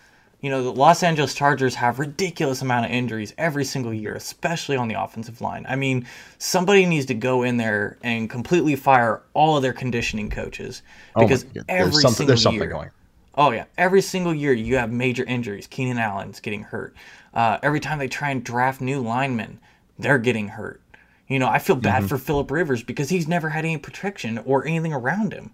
you 0.41 0.49
know, 0.49 0.63
the 0.63 0.71
Los 0.71 1.03
Angeles 1.03 1.33
Chargers 1.33 1.75
have 1.75 1.99
ridiculous 1.99 2.61
amount 2.61 2.85
of 2.85 2.91
injuries 2.91 3.33
every 3.37 3.65
single 3.65 3.93
year, 3.93 4.15
especially 4.15 4.77
on 4.77 4.87
the 4.87 5.01
offensive 5.01 5.41
line. 5.41 5.65
I 5.67 5.75
mean, 5.75 6.05
somebody 6.37 6.85
needs 6.85 7.05
to 7.07 7.13
go 7.13 7.43
in 7.43 7.57
there 7.57 7.97
and 8.01 8.29
completely 8.29 8.75
fire 8.75 9.21
all 9.33 9.57
of 9.57 9.63
their 9.63 9.73
conditioning 9.73 10.29
coaches 10.29 10.81
oh 11.15 11.21
because 11.21 11.45
oh 11.45 11.61
every 11.67 11.91
there's 11.91 12.15
single 12.15 12.25
there's 12.27 12.45
year, 12.45 12.67
going. 12.67 12.89
Oh 13.35 13.51
yeah, 13.51 13.65
every 13.77 14.01
single 14.01 14.33
year 14.33 14.53
you 14.53 14.77
have 14.77 14.91
major 14.91 15.25
injuries. 15.25 15.67
Keenan 15.67 15.97
Allen's 15.97 16.39
getting 16.39 16.63
hurt. 16.63 16.95
Uh, 17.33 17.57
every 17.61 17.79
time 17.81 17.99
they 17.99 18.07
try 18.07 18.29
and 18.29 18.43
draft 18.43 18.79
new 18.79 19.01
linemen, 19.01 19.59
they're 19.99 20.19
getting 20.19 20.47
hurt. 20.47 20.81
You 21.27 21.39
know, 21.39 21.47
I 21.47 21.59
feel 21.59 21.75
bad 21.75 21.99
mm-hmm. 21.99 22.07
for 22.07 22.17
Philip 22.17 22.51
Rivers 22.51 22.83
because 22.83 23.09
he's 23.09 23.27
never 23.27 23.49
had 23.49 23.65
any 23.65 23.77
protection 23.77 24.37
or 24.39 24.65
anything 24.65 24.93
around 24.93 25.33
him. 25.33 25.51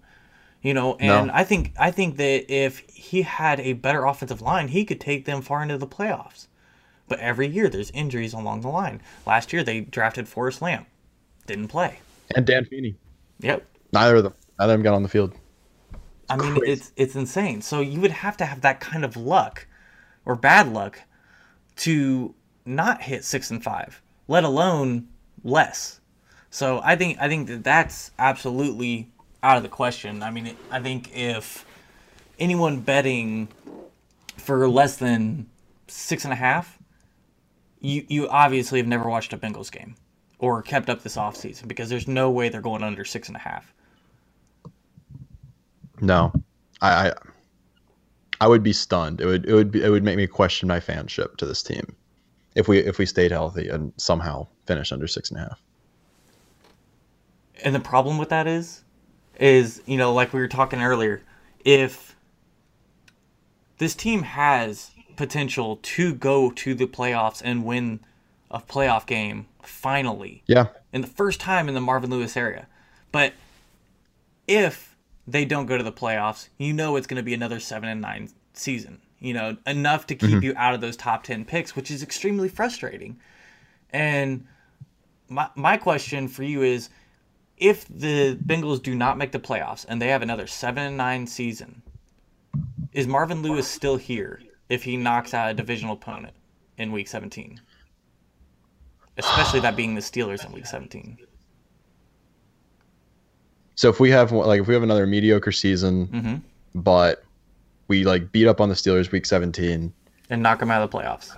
You 0.62 0.74
know, 0.76 0.96
and 1.00 1.28
no. 1.28 1.34
I 1.34 1.44
think 1.44 1.74
I 1.80 1.90
think 1.92 2.18
that 2.18 2.54
if 2.54 2.80
he 2.90 3.24
had 3.24 3.60
a 3.62 3.74
better 3.74 4.06
offensive 4.06 4.42
line, 4.42 4.68
he 4.68 4.86
could 4.86 5.02
take 5.02 5.26
them 5.26 5.42
far 5.42 5.64
into 5.64 5.78
the 5.78 5.88
playoffs. 5.88 6.48
But 7.08 7.20
every 7.20 7.48
year 7.48 7.68
there's 7.68 7.90
injuries 7.92 8.34
along 8.34 8.62
the 8.62 8.68
line. 8.68 9.02
Last 9.26 9.52
year 9.54 9.64
they 9.64 9.82
drafted 9.82 10.28
Forrest 10.28 10.62
Lamp, 10.62 10.88
didn't 11.48 11.70
play, 11.70 12.00
and 12.36 12.46
Dan 12.46 12.66
Feeney. 12.66 12.96
Yep. 13.40 13.66
Neither 13.92 14.18
of 14.18 14.24
them. 14.24 14.34
Neither 14.60 14.74
of 14.74 14.80
them 14.80 14.84
got 14.84 14.94
on 14.94 15.04
the 15.04 15.10
field. 15.10 15.34
I 16.30 16.38
mean, 16.38 16.56
Crazy. 16.56 16.72
it's 16.72 16.92
it's 16.96 17.16
insane. 17.16 17.62
So 17.62 17.82
you 17.82 18.00
would 18.00 18.12
have 18.12 18.38
to 18.38 18.46
have 18.46 18.62
that 18.62 18.80
kind 18.80 19.04
of 19.04 19.18
luck 19.18 19.68
or 20.26 20.36
bad 20.36 20.72
luck 20.72 21.02
to 21.78 22.36
not 22.66 23.02
hit 23.02 23.26
six 23.26 23.50
and 23.50 23.64
five, 23.64 24.02
let 24.28 24.44
alone 24.44 25.08
less. 25.44 26.00
So 26.50 26.82
I 26.84 26.96
think 26.96 27.18
I 27.20 27.28
think 27.28 27.48
that 27.48 27.64
that's 27.64 28.12
absolutely 28.20 29.10
out 29.42 29.58
of 29.58 29.64
the 29.64 29.70
question. 29.70 30.22
I 30.22 30.32
mean, 30.32 30.56
I 30.70 30.82
think 30.82 31.16
if 31.16 31.66
anyone 32.40 32.82
betting 32.82 33.48
for 34.38 34.68
less 34.68 34.98
than 34.98 35.48
six 35.88 36.24
and 36.26 36.34
a 36.34 36.36
half, 36.36 36.78
you 37.80 38.06
you 38.08 38.28
obviously 38.30 38.80
have 38.80 38.88
never 38.88 39.10
watched 39.10 39.34
a 39.34 39.38
Bengals 39.38 39.72
game 39.72 39.96
or 40.40 40.62
kept 40.62 40.90
up 40.90 41.04
this 41.04 41.16
offseason 41.16 41.68
because 41.68 41.90
there's 41.90 42.08
no 42.08 42.30
way 42.30 42.50
they're 42.50 42.62
going 42.62 42.84
under 42.84 43.06
six 43.06 43.28
and 43.28 43.38
a 43.38 43.40
half. 43.40 43.74
No, 46.02 46.34
I, 46.82 47.10
I, 47.10 47.14
I 48.42 48.48
would 48.48 48.64
be 48.64 48.74
stunned. 48.74 49.22
It 49.22 49.26
would 49.26 49.46
it 49.46 49.54
would 49.54 49.72
be, 49.72 49.84
it 49.84 49.90
would 49.90 50.04
make 50.04 50.18
me 50.18 50.28
question 50.28 50.68
my 50.68 50.80
fanship 50.80 51.38
to 51.38 51.46
this 51.46 51.64
team 51.64 51.96
if 52.56 52.68
we 52.68 52.80
if 52.80 52.98
we 52.98 53.06
stayed 53.06 53.32
healthy 53.32 53.70
and 53.70 53.94
somehow 53.98 54.48
finished 54.66 54.92
under 54.92 55.08
six 55.08 55.30
and 55.30 55.40
a 55.40 55.44
half. 55.44 55.62
And 57.64 57.76
the 57.76 57.80
problem 57.80 58.18
with 58.18 58.30
that 58.30 58.48
is, 58.48 58.84
is 59.40 59.82
you 59.86 59.98
know 59.98 60.14
like 60.14 60.34
we 60.34 60.40
were 60.40 60.48
talking 60.48 60.82
earlier, 60.82 61.22
if 61.64 62.16
this 63.78 63.96
team 63.96 64.24
has 64.24 64.92
potential 65.16 65.80
to 65.82 66.14
go 66.14 66.52
to 66.52 66.74
the 66.74 66.88
playoffs 66.88 67.42
and 67.44 67.66
win 67.66 68.00
a 68.50 68.60
playoff 68.60 69.06
game 69.06 69.48
finally. 69.62 70.44
Yeah. 70.48 70.68
In 70.92 71.02
the 71.02 71.08
first 71.08 71.40
time 71.40 71.68
in 71.68 71.74
the 71.74 71.82
Marvin 71.82 72.10
Lewis 72.10 72.36
area. 72.36 72.68
But 73.12 73.34
if 74.48 74.96
they 75.28 75.46
don't 75.46 75.66
go 75.66 75.78
to 75.78 75.84
the 75.84 75.92
playoffs, 75.92 76.50
you 76.58 76.74
know 76.74 76.96
it's 76.96 77.08
going 77.08 77.18
to 77.18 77.24
be 77.24 77.34
another 77.34 77.60
seven 77.60 77.90
and 77.90 78.02
nine 78.02 78.30
season. 78.54 79.02
You 79.22 79.34
know, 79.34 79.58
enough 79.66 80.08
to 80.08 80.16
keep 80.16 80.32
mm-hmm. 80.32 80.44
you 80.44 80.54
out 80.58 80.74
of 80.74 80.82
those 80.82 80.98
top 80.98 81.24
ten 81.24 81.46
picks, 81.46 81.76
which 81.76 81.92
is 81.92 82.04
extremely 82.04 82.50
frustrating. 82.50 83.20
And 83.92 84.46
my 85.30 85.48
my 85.56 85.78
question 85.78 86.28
for 86.28 86.44
you 86.44 86.64
is, 86.64 86.90
if 87.58 87.88
the 87.88 88.38
Bengals 88.46 88.82
do 88.82 88.96
not 88.96 89.18
make 89.18 89.32
the 89.32 89.40
playoffs 89.40 89.86
and 89.88 90.02
they 90.02 90.08
have 90.08 90.22
another 90.22 90.48
seven 90.48 90.84
and 90.84 90.98
nine 90.98 91.28
season, 91.28 91.82
is 92.94 93.08
Marvin 93.08 93.42
Lewis 93.42 93.68
still 93.68 93.98
here 93.98 94.42
if 94.70 94.84
he 94.84 94.98
knocks 94.98 95.34
out 95.34 95.52
a 95.52 95.54
divisional 95.54 95.94
opponent 95.94 96.34
in 96.78 96.92
Week 96.92 97.08
17? 97.08 97.62
Especially 99.18 99.60
that 99.60 99.76
being 99.76 99.96
the 99.96 100.02
Steelers 100.02 100.46
in 100.46 100.52
Week 100.52 100.66
17. 100.66 101.18
So 103.76 103.90
if 103.90 104.00
we 104.00 104.10
have 104.12 104.32
like 104.32 104.62
if 104.62 104.68
we 104.68 104.74
have 104.74 104.84
another 104.84 105.08
mediocre 105.08 105.52
season, 105.52 106.08
mm-hmm. 106.08 106.36
but 106.80 107.24
we 107.88 108.04
like 108.04 108.32
beat 108.32 108.48
up 108.48 108.62
on 108.62 108.70
the 108.70 108.76
Steelers 108.76 109.12
week 109.12 109.26
17 109.26 109.94
and 110.30 110.44
knock 110.44 110.60
them 110.60 110.72
out 110.72 110.82
of 110.82 110.90
the 110.90 110.98
playoffs. 110.98 111.32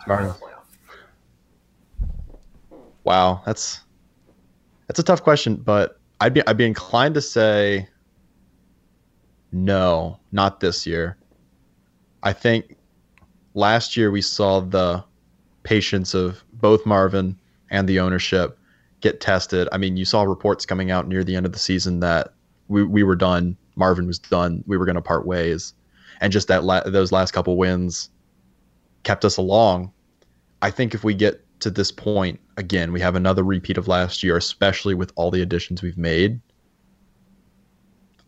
Wow, 3.04 3.42
that's 3.46 3.82
that's 4.88 5.00
a 5.00 5.04
tough 5.04 5.24
question, 5.24 5.56
but 5.56 6.00
I'd 6.22 6.34
be 6.34 6.46
I'd 6.48 6.58
be 6.58 6.66
inclined 6.66 7.16
to 7.16 7.22
say 7.22 7.88
no, 9.52 10.20
not 10.32 10.60
this 10.60 10.86
year. 10.88 11.18
I 12.24 12.34
think 12.34 12.78
last 13.54 13.98
year 13.98 14.10
we 14.12 14.22
saw 14.22 14.62
the 14.62 15.04
patience 15.64 16.14
of 16.14 16.44
both 16.54 16.86
Marvin 16.86 17.38
and 17.70 17.88
the 17.88 18.00
ownership 18.00 18.58
get 19.02 19.20
tested. 19.20 19.68
I 19.72 19.78
mean, 19.78 19.98
you 19.98 20.06
saw 20.06 20.24
reports 20.24 20.66
coming 20.66 20.92
out 20.92 21.08
near 21.08 21.24
the 21.24 21.36
end 21.36 21.46
of 21.46 21.52
the 21.52 21.60
season 21.60 22.00
that 22.00 22.34
we, 22.68 22.84
we 22.84 23.04
were 23.04 23.16
done. 23.16 23.58
Marvin 23.76 24.08
was 24.08 24.20
done. 24.20 24.64
We 24.66 24.78
were 24.78 24.86
going 24.86 24.96
to 24.96 25.02
part 25.02 25.26
ways. 25.26 25.74
And 26.22 26.32
just 26.32 26.48
that 26.48 26.64
la- 26.64 26.84
those 26.84 27.12
last 27.12 27.32
couple 27.32 27.58
wins 27.58 28.10
kept 29.04 29.26
us 29.26 29.38
along. 29.38 29.92
I 30.62 30.72
think 30.72 30.94
if 30.94 31.04
we 31.04 31.14
get 31.14 31.44
to 31.60 31.70
this 31.70 31.92
point 31.92 32.40
again, 32.58 32.92
we 32.92 33.00
have 33.00 33.16
another 33.16 33.44
repeat 33.44 33.78
of 33.78 33.88
last 33.88 34.24
year, 34.24 34.38
especially 34.38 34.94
with 34.94 35.12
all 35.16 35.32
the 35.32 35.42
additions 35.42 35.82
we've 35.82 35.98
made. 35.98 36.40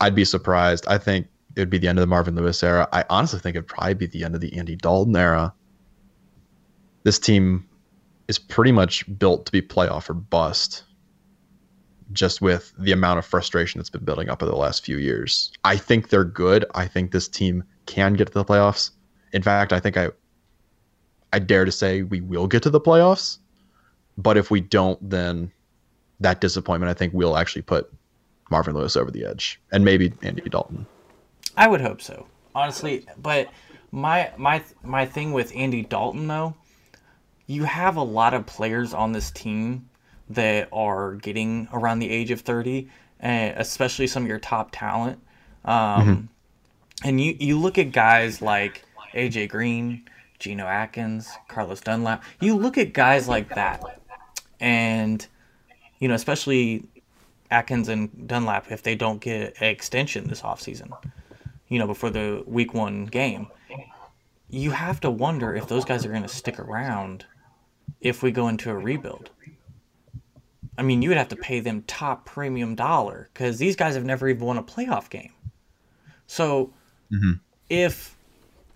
I'd 0.02 0.16
be 0.16 0.26
surprised. 0.26 0.86
I 0.88 0.98
think 0.98 1.28
it 1.56 1.62
would 1.62 1.70
be 1.70 1.78
the 1.78 1.88
end 1.88 1.98
of 1.98 2.02
the 2.02 2.08
Marvin 2.08 2.36
Lewis 2.36 2.62
era. 2.64 2.88
I 2.92 3.06
honestly 3.10 3.40
think 3.40 3.56
it'd 3.56 3.68
probably 3.68 3.94
be 3.94 4.08
the 4.08 4.24
end 4.24 4.36
of 4.36 4.42
the 4.42 4.58
Andy 4.58 4.76
Dalton 4.76 5.16
era. 5.16 5.54
This 7.04 7.20
team 7.20 7.68
is 8.28 8.40
pretty 8.40 8.72
much 8.72 9.06
built 9.18 9.46
to 9.46 9.52
be 9.52 9.62
playoff 9.62 10.10
or 10.10 10.14
bust 10.14 10.84
just 12.12 12.42
with 12.42 12.74
the 12.78 12.92
amount 12.92 13.20
of 13.20 13.26
frustration 13.26 13.80
that's 13.80 13.90
been 13.90 14.04
building 14.04 14.30
up 14.30 14.44
over 14.44 14.52
the 14.52 14.58
last 14.58 14.86
few 14.86 14.98
years. 14.98 15.52
I 15.64 15.78
think 15.78 16.10
they're 16.10 16.24
good. 16.24 16.66
I 16.76 16.88
think 16.88 17.12
this 17.12 17.28
team 17.28 17.64
can 17.86 18.14
get 18.14 18.28
to 18.28 18.34
the 18.34 18.46
playoffs. 18.46 18.92
In 19.34 19.42
fact, 19.42 19.74
I 19.74 19.80
think 19.80 19.98
I 19.98 20.10
I 21.34 21.40
dare 21.40 21.66
to 21.66 21.72
say 21.72 22.04
we 22.04 22.22
will 22.22 22.48
get 22.48 22.64
to 22.64 22.70
the 22.70 22.82
playoffs. 22.82 23.40
But 24.18 24.38
if 24.38 24.50
we 24.50 24.62
don't, 24.62 24.98
then 25.10 25.52
that 26.22 26.40
disappointment 26.40 26.90
I 26.90 26.94
think 26.94 27.14
will 27.14 27.36
actually 27.36 27.64
put 27.64 27.92
Marvin 28.50 28.74
Lewis 28.76 28.96
over 28.96 29.12
the 29.12 29.26
edge 29.26 29.60
and 29.72 29.84
maybe 29.84 30.14
Andy 30.22 30.42
Dalton. 30.50 30.86
I 31.58 31.68
would 31.68 31.82
hope 31.82 32.02
so. 32.02 32.28
Honestly, 32.54 33.06
but 33.18 33.50
my 33.92 34.32
my 34.38 34.64
my 34.84 35.06
thing 35.06 35.34
with 35.34 35.52
Andy 35.56 35.82
Dalton 35.84 36.28
though 36.28 36.56
you 37.48 37.64
have 37.64 37.96
a 37.96 38.04
lot 38.04 38.34
of 38.34 38.46
players 38.46 38.94
on 38.94 39.12
this 39.12 39.32
team 39.32 39.90
that 40.30 40.68
are 40.74 41.16
getting 41.16 41.68
around 41.72 42.00
the 42.00 42.10
age 42.10 42.32
of 42.32 42.42
30, 42.42 42.90
and 43.20 43.58
especially 43.58 44.08
some 44.08 44.24
of 44.24 44.30
your 44.30 44.40
top 44.40 44.70
talent. 44.72 45.20
Um, 45.64 45.76
mm-hmm. 45.76 46.26
And 47.04 47.20
you, 47.22 47.36
you 47.40 47.60
look 47.60 47.78
at 47.78 47.92
guys 47.92 48.42
like 48.42 48.84
AJ 49.14 49.50
Green, 49.50 50.06
Geno 50.40 50.66
Atkins, 50.66 51.30
Carlos 51.48 51.82
Dunlap. 51.82 52.24
You 52.40 52.56
look 52.56 52.78
at 52.78 52.94
guys 52.94 53.28
like 53.28 53.54
that, 53.56 53.84
and 54.60 55.26
you 56.00 56.08
know, 56.08 56.16
especially 56.16 56.86
Atkins 57.52 57.90
and 57.90 58.28
Dunlap, 58.28 58.72
if 58.72 58.84
they 58.84 58.96
don't 58.96 59.22
get 59.22 59.56
an 59.62 59.68
extension 59.68 60.28
this 60.28 60.42
offseason, 60.42 60.92
you 61.68 61.80
know, 61.80 61.88
before 61.88 62.10
the 62.10 62.44
week 62.46 62.74
one 62.74 63.06
game, 63.06 63.48
you 64.50 64.72
have 64.72 65.00
to 65.02 65.10
wonder 65.10 65.56
if 65.56 65.68
those 65.68 65.86
guys 65.86 66.06
are 66.06 66.10
going 66.10 66.22
to 66.22 66.28
stick 66.28 66.60
around 66.60 67.26
if 68.02 68.24
we 68.24 68.32
go 68.32 68.48
into 68.48 68.70
a 68.70 68.76
rebuild. 68.76 69.30
I 70.78 70.82
mean, 70.82 71.02
you 71.02 71.10
would 71.10 71.18
have 71.18 71.30
to 71.30 71.36
pay 71.36 71.62
them 71.62 71.84
top 71.88 72.26
premium 72.26 72.76
dollar 72.76 73.30
because 73.34 73.58
these 73.58 73.76
guys 73.76 73.96
have 73.96 74.04
never 74.04 74.28
even 74.28 74.46
won 74.46 74.58
a 74.58 74.64
playoff 74.64 75.10
game. 75.10 75.32
So 76.28 76.74
mm-hmm. 77.12 77.34
if 77.70 78.16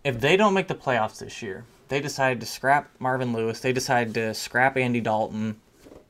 if 0.03 0.19
they 0.19 0.37
don't 0.37 0.53
make 0.53 0.67
the 0.67 0.75
playoffs 0.75 1.19
this 1.19 1.41
year, 1.41 1.65
they 1.89 1.99
decided 1.99 2.39
to 2.39 2.45
scrap 2.45 2.89
Marvin 2.99 3.33
Lewis, 3.33 3.59
they 3.59 3.73
decided 3.73 4.13
to 4.13 4.33
scrap 4.33 4.77
Andy 4.77 5.01
Dalton, 5.01 5.59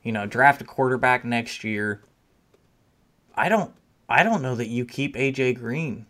you 0.02 0.12
know, 0.12 0.26
draft 0.26 0.62
a 0.62 0.64
quarterback 0.64 1.24
next 1.24 1.64
year. 1.64 2.02
I 3.34 3.48
don't 3.48 3.72
I 4.08 4.22
don't 4.22 4.42
know 4.42 4.56
that 4.56 4.68
you 4.68 4.84
keep 4.84 5.14
AJ 5.16 5.56
Green 5.56 6.06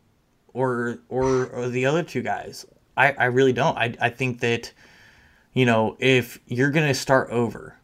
or 0.53 0.99
or, 1.09 1.47
or 1.47 1.69
the 1.69 1.87
other 1.87 2.03
two 2.03 2.23
guys. 2.23 2.67
I, 2.97 3.13
I 3.13 3.25
really 3.27 3.53
don't. 3.53 3.77
I, 3.77 3.95
I 4.01 4.11
think 4.11 4.41
that 4.41 4.73
you 5.53 5.67
know, 5.67 5.97
if 5.99 6.39
you're 6.47 6.71
going 6.71 6.87
to 6.87 6.95
start 6.95 7.31
over 7.31 7.77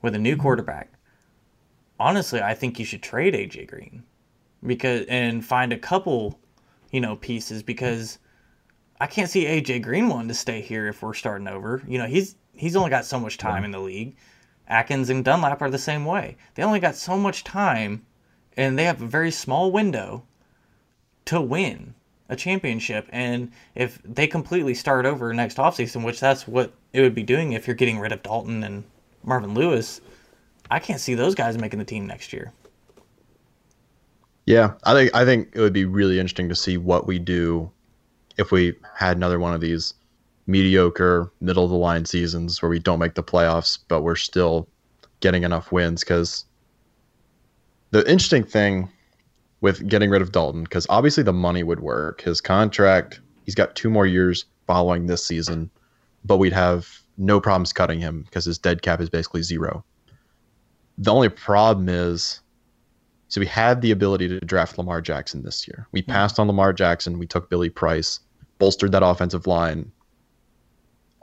with 0.00 0.14
a 0.14 0.18
new 0.18 0.36
quarterback, 0.36 0.92
honestly, 1.98 2.40
I 2.40 2.54
think 2.54 2.78
you 2.78 2.84
should 2.84 3.02
trade 3.02 3.34
AJ 3.34 3.68
Green 3.68 4.04
because 4.64 5.04
and 5.08 5.44
find 5.44 5.72
a 5.72 5.78
couple, 5.78 6.38
you 6.94 7.00
know, 7.00 7.16
pieces 7.16 7.60
because 7.64 8.20
I 9.00 9.08
can't 9.08 9.28
see 9.28 9.46
AJ 9.46 9.82
Green 9.82 10.08
wanting 10.08 10.28
to 10.28 10.34
stay 10.34 10.60
here 10.60 10.86
if 10.86 11.02
we're 11.02 11.12
starting 11.12 11.48
over. 11.48 11.82
You 11.88 11.98
know, 11.98 12.06
he's 12.06 12.36
he's 12.54 12.76
only 12.76 12.90
got 12.90 13.04
so 13.04 13.18
much 13.18 13.36
time 13.36 13.62
yeah. 13.62 13.66
in 13.66 13.70
the 13.72 13.80
league. 13.80 14.16
Atkins 14.68 15.10
and 15.10 15.24
Dunlap 15.24 15.60
are 15.60 15.70
the 15.70 15.76
same 15.76 16.04
way. 16.04 16.36
They 16.54 16.62
only 16.62 16.78
got 16.78 16.94
so 16.94 17.18
much 17.18 17.42
time 17.42 18.06
and 18.56 18.78
they 18.78 18.84
have 18.84 19.02
a 19.02 19.06
very 19.06 19.32
small 19.32 19.72
window 19.72 20.22
to 21.24 21.40
win 21.40 21.94
a 22.28 22.36
championship. 22.36 23.08
And 23.10 23.50
if 23.74 24.00
they 24.04 24.28
completely 24.28 24.74
start 24.74 25.04
over 25.04 25.34
next 25.34 25.56
offseason, 25.56 26.04
which 26.04 26.20
that's 26.20 26.46
what 26.46 26.74
it 26.92 27.00
would 27.00 27.14
be 27.14 27.24
doing 27.24 27.54
if 27.54 27.66
you're 27.66 27.74
getting 27.74 27.98
rid 27.98 28.12
of 28.12 28.22
Dalton 28.22 28.62
and 28.62 28.84
Marvin 29.24 29.52
Lewis, 29.52 30.00
I 30.70 30.78
can't 30.78 31.00
see 31.00 31.14
those 31.14 31.34
guys 31.34 31.58
making 31.58 31.80
the 31.80 31.84
team 31.84 32.06
next 32.06 32.32
year. 32.32 32.52
Yeah, 34.46 34.74
I 34.84 34.92
think 34.92 35.14
I 35.14 35.24
think 35.24 35.50
it 35.54 35.60
would 35.60 35.72
be 35.72 35.84
really 35.84 36.18
interesting 36.18 36.48
to 36.48 36.54
see 36.54 36.76
what 36.76 37.06
we 37.06 37.18
do 37.18 37.70
if 38.36 38.50
we 38.52 38.74
had 38.96 39.16
another 39.16 39.38
one 39.38 39.54
of 39.54 39.60
these 39.60 39.94
mediocre 40.46 41.32
middle 41.40 41.64
of 41.64 41.70
the 41.70 41.76
line 41.76 42.04
seasons 42.04 42.60
where 42.60 42.68
we 42.68 42.78
don't 42.78 42.98
make 42.98 43.14
the 43.14 43.22
playoffs 43.22 43.78
but 43.88 44.02
we're 44.02 44.14
still 44.14 44.68
getting 45.20 45.42
enough 45.42 45.72
wins 45.72 46.04
because 46.04 46.44
the 47.92 48.00
interesting 48.00 48.44
thing 48.44 48.90
with 49.64 49.88
getting 49.88 50.10
rid 50.10 50.20
of 50.20 50.30
Dalton 50.30 50.62
because 50.64 50.86
obviously 50.90 51.22
the 51.22 51.32
money 51.32 51.62
would 51.62 51.80
work. 51.80 52.20
His 52.20 52.38
contract, 52.38 53.20
he's 53.46 53.54
got 53.54 53.74
two 53.74 53.88
more 53.88 54.06
years 54.06 54.44
following 54.66 55.06
this 55.06 55.24
season, 55.24 55.70
but 56.22 56.36
we'd 56.36 56.52
have 56.52 56.86
no 57.16 57.40
problems 57.40 57.72
cutting 57.72 57.98
him 57.98 58.24
because 58.24 58.44
his 58.44 58.58
dead 58.58 58.82
cap 58.82 59.00
is 59.00 59.08
basically 59.08 59.40
zero. 59.40 59.82
The 60.98 61.14
only 61.14 61.30
problem 61.30 61.88
is 61.88 62.40
So 63.34 63.40
we 63.40 63.48
had 63.48 63.82
the 63.82 63.90
ability 63.90 64.28
to 64.28 64.38
draft 64.38 64.78
Lamar 64.78 65.00
Jackson 65.00 65.42
this 65.42 65.66
year. 65.66 65.88
We 65.90 66.02
hmm. 66.02 66.10
passed 66.12 66.38
on 66.38 66.46
Lamar 66.46 66.72
Jackson. 66.72 67.18
We 67.18 67.26
took 67.26 67.50
Billy 67.50 67.68
Price, 67.68 68.20
bolstered 68.60 68.92
that 68.92 69.02
offensive 69.02 69.48
line. 69.48 69.90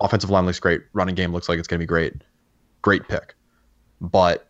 Offensive 0.02 0.30
line 0.30 0.46
looks 0.46 0.60
great. 0.60 0.82
Running 0.92 1.16
game 1.16 1.32
looks 1.32 1.48
like 1.48 1.58
it's 1.58 1.70
going 1.70 1.80
to 1.80 1.84
be 1.84 1.88
great. 1.88 2.16
Great 2.82 3.08
pick. 3.08 3.34
But 4.02 4.50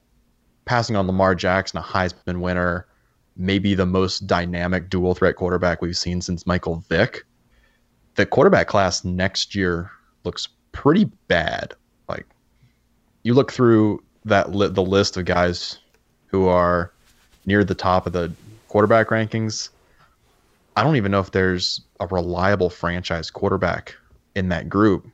passing 0.65 0.95
on 0.95 1.05
Lamar 1.05 1.35
Jackson, 1.35 1.77
a 1.77 1.83
Heisman 1.83 2.41
winner, 2.41 2.87
maybe 3.37 3.75
the 3.75 3.85
most 3.85 4.25
dynamic 4.25 4.89
dual 4.89 5.13
threat 5.13 5.35
quarterback 5.35 5.83
we've 5.83 5.95
seen 5.95 6.19
since 6.19 6.47
Michael 6.47 6.83
Vick. 6.89 7.25
The 8.15 8.25
quarterback 8.25 8.69
class 8.69 9.05
next 9.05 9.53
year 9.53 9.91
looks 10.23 10.47
pretty 10.71 11.03
bad. 11.27 11.75
Like 12.09 12.25
you 13.21 13.35
look 13.35 13.51
through 13.51 14.03
that 14.25 14.55
li- 14.55 14.69
the 14.69 14.81
list 14.81 15.15
of 15.15 15.25
guys 15.25 15.77
who 16.25 16.47
are 16.47 16.91
near 17.45 17.63
the 17.63 17.75
top 17.75 18.05
of 18.07 18.13
the 18.13 18.31
quarterback 18.67 19.07
rankings. 19.09 19.69
I 20.75 20.83
don't 20.83 20.95
even 20.95 21.11
know 21.11 21.19
if 21.19 21.31
there's 21.31 21.81
a 21.99 22.07
reliable 22.07 22.69
franchise 22.69 23.29
quarterback 23.29 23.95
in 24.35 24.49
that 24.49 24.69
group. 24.69 25.07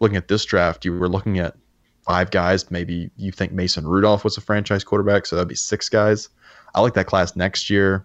Looking 0.00 0.16
at 0.16 0.28
this 0.28 0.44
draft, 0.44 0.84
you 0.84 0.92
were 0.98 1.08
looking 1.08 1.38
at 1.38 1.56
five 2.02 2.30
guys. 2.30 2.70
Maybe 2.70 3.10
you 3.16 3.30
think 3.32 3.52
Mason 3.52 3.86
Rudolph 3.86 4.24
was 4.24 4.36
a 4.36 4.40
franchise 4.40 4.82
quarterback, 4.84 5.26
so 5.26 5.36
that'd 5.36 5.48
be 5.48 5.54
six 5.54 5.88
guys. 5.88 6.28
I 6.74 6.80
like 6.80 6.94
that 6.94 7.06
class 7.06 7.36
next 7.36 7.70
year. 7.70 8.04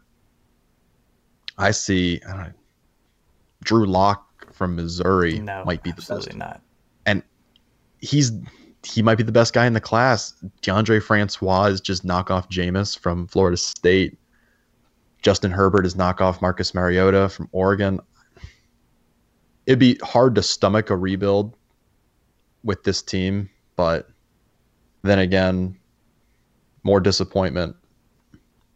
I 1.58 1.72
see 1.72 2.22
I 2.28 2.38
know, 2.38 2.52
Drew 3.64 3.86
Lock 3.86 4.54
from 4.54 4.76
Missouri 4.76 5.40
No, 5.40 5.64
might 5.66 5.84
be 5.84 5.92
the 5.92 5.98
absolutely 5.98 6.28
best. 6.28 6.38
not. 6.38 6.62
And 7.06 7.24
he's 8.00 8.32
he 8.84 9.02
might 9.02 9.16
be 9.16 9.24
the 9.24 9.32
best 9.32 9.54
guy 9.54 9.66
in 9.66 9.74
the 9.74 9.82
class. 9.82 10.34
Deondre 10.62 11.02
Francois 11.02 11.66
is 11.66 11.82
just 11.82 12.06
knockoff 12.06 12.50
Jameis 12.50 12.98
from 12.98 13.28
Florida 13.28 13.58
State. 13.58 14.18
Justin 15.22 15.52
Herbert 15.52 15.86
is 15.86 15.96
knockoff 15.96 16.42
Marcus 16.42 16.74
Mariota 16.74 17.30
from 17.30 17.50
Oregon. 17.52 18.00
It'd 19.66 19.80
be 19.80 20.00
hard 20.02 20.36
to 20.36 20.44
stomach 20.44 20.90
a 20.90 20.96
rebuild 20.96 21.56
with 22.64 22.84
this 22.84 23.02
team, 23.02 23.50
but 23.76 24.10
then 25.02 25.20
again, 25.20 25.78
more 26.84 27.00
disappointment 27.00 27.76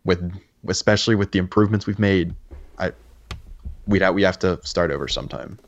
with 0.04 0.34
especially 0.68 1.16
with 1.16 1.32
the 1.32 1.40
improvements 1.40 1.88
we've 1.88 2.00
made. 2.00 2.36
I 2.78 2.92
we'd 3.88 4.02
have, 4.02 4.14
we 4.14 4.24
have 4.24 4.40
to 4.40 4.60
start 4.64 4.92
over 4.92 5.08
sometime. 5.08 5.60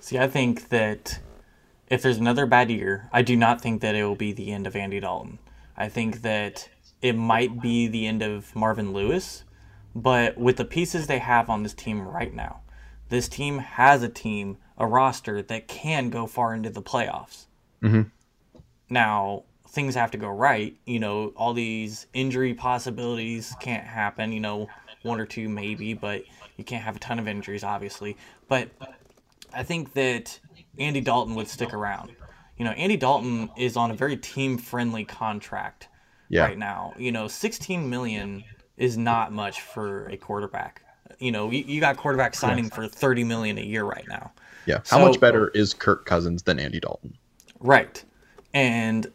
See, 0.00 0.18
I 0.18 0.28
think 0.28 0.68
that 0.68 1.18
if 1.88 2.02
there's 2.02 2.18
another 2.18 2.46
bad 2.46 2.70
year, 2.70 3.08
I 3.12 3.22
do 3.22 3.36
not 3.36 3.60
think 3.60 3.80
that 3.80 3.94
it 3.94 4.04
will 4.04 4.16
be 4.16 4.32
the 4.32 4.52
end 4.52 4.66
of 4.66 4.76
Andy 4.76 5.00
Dalton. 5.00 5.38
I 5.76 5.88
think 5.88 6.22
that 6.22 6.68
it 7.02 7.14
might 7.14 7.60
be 7.60 7.86
the 7.86 8.06
end 8.06 8.22
of 8.22 8.54
Marvin 8.56 8.92
Lewis, 8.92 9.44
but 9.94 10.36
with 10.36 10.56
the 10.56 10.64
pieces 10.64 11.06
they 11.06 11.18
have 11.18 11.48
on 11.48 11.62
this 11.62 11.74
team 11.74 12.06
right 12.06 12.34
now, 12.34 12.60
this 13.08 13.28
team 13.28 13.58
has 13.58 14.02
a 14.02 14.08
team, 14.08 14.58
a 14.78 14.86
roster 14.86 15.42
that 15.42 15.68
can 15.68 16.10
go 16.10 16.26
far 16.26 16.54
into 16.54 16.70
the 16.70 16.82
playoffs. 16.82 17.46
Mhm. 17.82 18.10
Now, 18.88 19.44
things 19.68 19.94
have 19.94 20.10
to 20.12 20.18
go 20.18 20.28
right. 20.28 20.76
You 20.86 20.98
know, 20.98 21.28
all 21.36 21.52
these 21.52 22.06
injury 22.12 22.54
possibilities 22.54 23.54
can't 23.60 23.84
happen. 23.84 24.32
You 24.32 24.40
know, 24.40 24.68
one 25.02 25.20
or 25.20 25.26
two 25.26 25.48
maybe, 25.48 25.94
but 25.94 26.24
you 26.56 26.64
can't 26.64 26.82
have 26.82 26.96
a 26.96 26.98
ton 26.98 27.18
of 27.18 27.28
injuries, 27.28 27.62
obviously. 27.62 28.16
But 28.48 28.70
I 29.52 29.62
think 29.62 29.92
that 29.92 30.40
Andy 30.78 31.00
Dalton 31.00 31.34
would 31.34 31.48
stick 31.48 31.72
around. 31.74 32.12
You 32.58 32.64
know, 32.64 32.70
Andy 32.72 32.96
Dalton 32.96 33.50
is 33.56 33.76
on 33.76 33.90
a 33.90 33.94
very 33.94 34.16
team 34.16 34.56
friendly 34.58 35.04
contract 35.04 35.88
Yeah. 36.28 36.44
right 36.44 36.58
now. 36.58 36.92
You 36.96 37.12
know, 37.12 37.28
16 37.28 37.88
million 37.88 38.44
is 38.76 38.96
not 38.96 39.32
much 39.32 39.60
for 39.60 40.06
a 40.08 40.16
quarterback. 40.16 40.82
You 41.18 41.32
know, 41.32 41.50
you, 41.50 41.64
you 41.66 41.80
got 41.80 41.96
quarterback 41.96 42.34
signing 42.34 42.68
for 42.70 42.86
30 42.88 43.24
million 43.24 43.58
a 43.58 43.62
year 43.62 43.84
right 43.84 44.04
now. 44.08 44.32
Yeah. 44.66 44.78
How 44.88 44.98
So- 44.98 45.06
much 45.06 45.20
better 45.20 45.48
is 45.48 45.72
Kirk 45.74 46.04
Cousins 46.06 46.42
than 46.42 46.58
Andy 46.58 46.80
Dalton? 46.80 47.16
Right. 47.60 48.02
And 48.52 49.06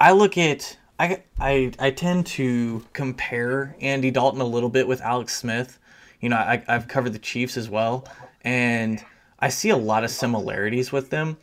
I 0.00 0.12
look 0.12 0.38
at 0.38 0.76
I 0.98 1.22
I 1.38 1.72
I 1.78 1.90
tend 1.90 2.26
to 2.26 2.84
compare 2.94 3.76
Andy 3.80 4.10
Dalton 4.10 4.40
a 4.40 4.44
little 4.46 4.68
bit 4.70 4.88
with 4.88 5.00
Alex 5.02 5.36
Smith. 5.36 5.78
You 6.20 6.30
know, 6.30 6.36
I 6.36 6.62
I've 6.68 6.88
covered 6.88 7.12
the 7.12 7.18
Chiefs 7.18 7.56
as 7.56 7.68
well, 7.68 8.06
and 8.42 9.04
I 9.46 9.48
see 9.48 9.70
a 9.70 9.76
lot 9.76 10.02
of 10.02 10.10
similarities 10.10 10.90
with 10.90 11.10
them. 11.10 11.36